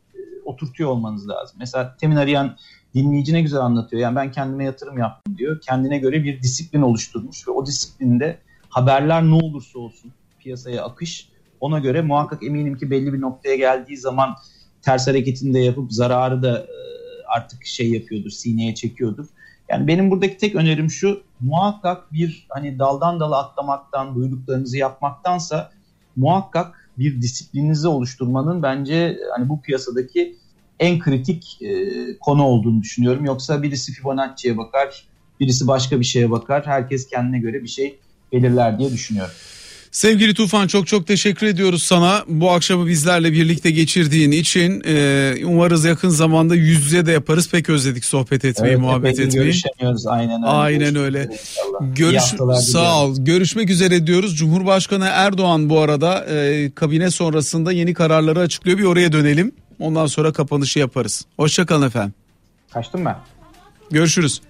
[0.46, 1.56] oturtuyor olmanız lazım.
[1.60, 2.58] Mesela temin arayan
[2.94, 4.02] dinleyici ne güzel anlatıyor.
[4.02, 5.62] Yani ben kendime yatırım yaptım diyor.
[5.62, 8.38] Kendine göre bir disiplin oluşturmuş ve o disiplinde
[8.70, 13.98] haberler ne olursa olsun piyasaya akış ona göre muhakkak eminim ki belli bir noktaya geldiği
[13.98, 14.36] zaman
[14.82, 16.92] ters hareketini de yapıp zararı da e,
[17.36, 19.26] artık şey yapıyordur, sineye çekiyordur.
[19.70, 25.72] Yani benim buradaki tek önerim şu muhakkak bir hani daldan dala atlamaktan, duyduklarınızı yapmaktansa
[26.16, 30.36] muhakkak bir disiplininizi oluşturmanın bence hani bu piyasadaki
[30.80, 31.88] en kritik e,
[32.20, 33.26] konu olduğunu düşünüyorum.
[33.26, 35.06] Yoksa birisi Fibonacci'ye bakar,
[35.40, 36.66] birisi başka bir şeye bakar.
[36.66, 38.00] Herkes kendine göre bir şey
[38.32, 39.34] belirler diye düşünüyorum.
[39.92, 44.84] Sevgili Tufan çok çok teşekkür ediyoruz sana bu akşamı bizlerle birlikte geçirdiğin için.
[44.88, 47.50] Ee, umarız yakın zamanda yüz yüze de yaparız.
[47.50, 49.44] Pek özledik sohbet etmeyi, Evet, muhabbet etmeyi.
[49.46, 50.52] Görüşemiyoruz aynen öyle.
[50.52, 51.30] Aynen öyle.
[51.82, 52.24] Görüş
[52.60, 53.16] sağ ol.
[53.20, 54.38] Görüşmek üzere diyoruz.
[54.38, 58.78] Cumhurbaşkanı Erdoğan bu arada e, kabine sonrasında yeni kararları açıklıyor.
[58.78, 59.52] Bir oraya dönelim.
[59.80, 61.26] Ondan sonra kapanışı yaparız.
[61.38, 62.14] Hoşçakalın efendim.
[62.74, 63.18] Kaçtım ben.
[63.92, 64.42] Görüşürüz.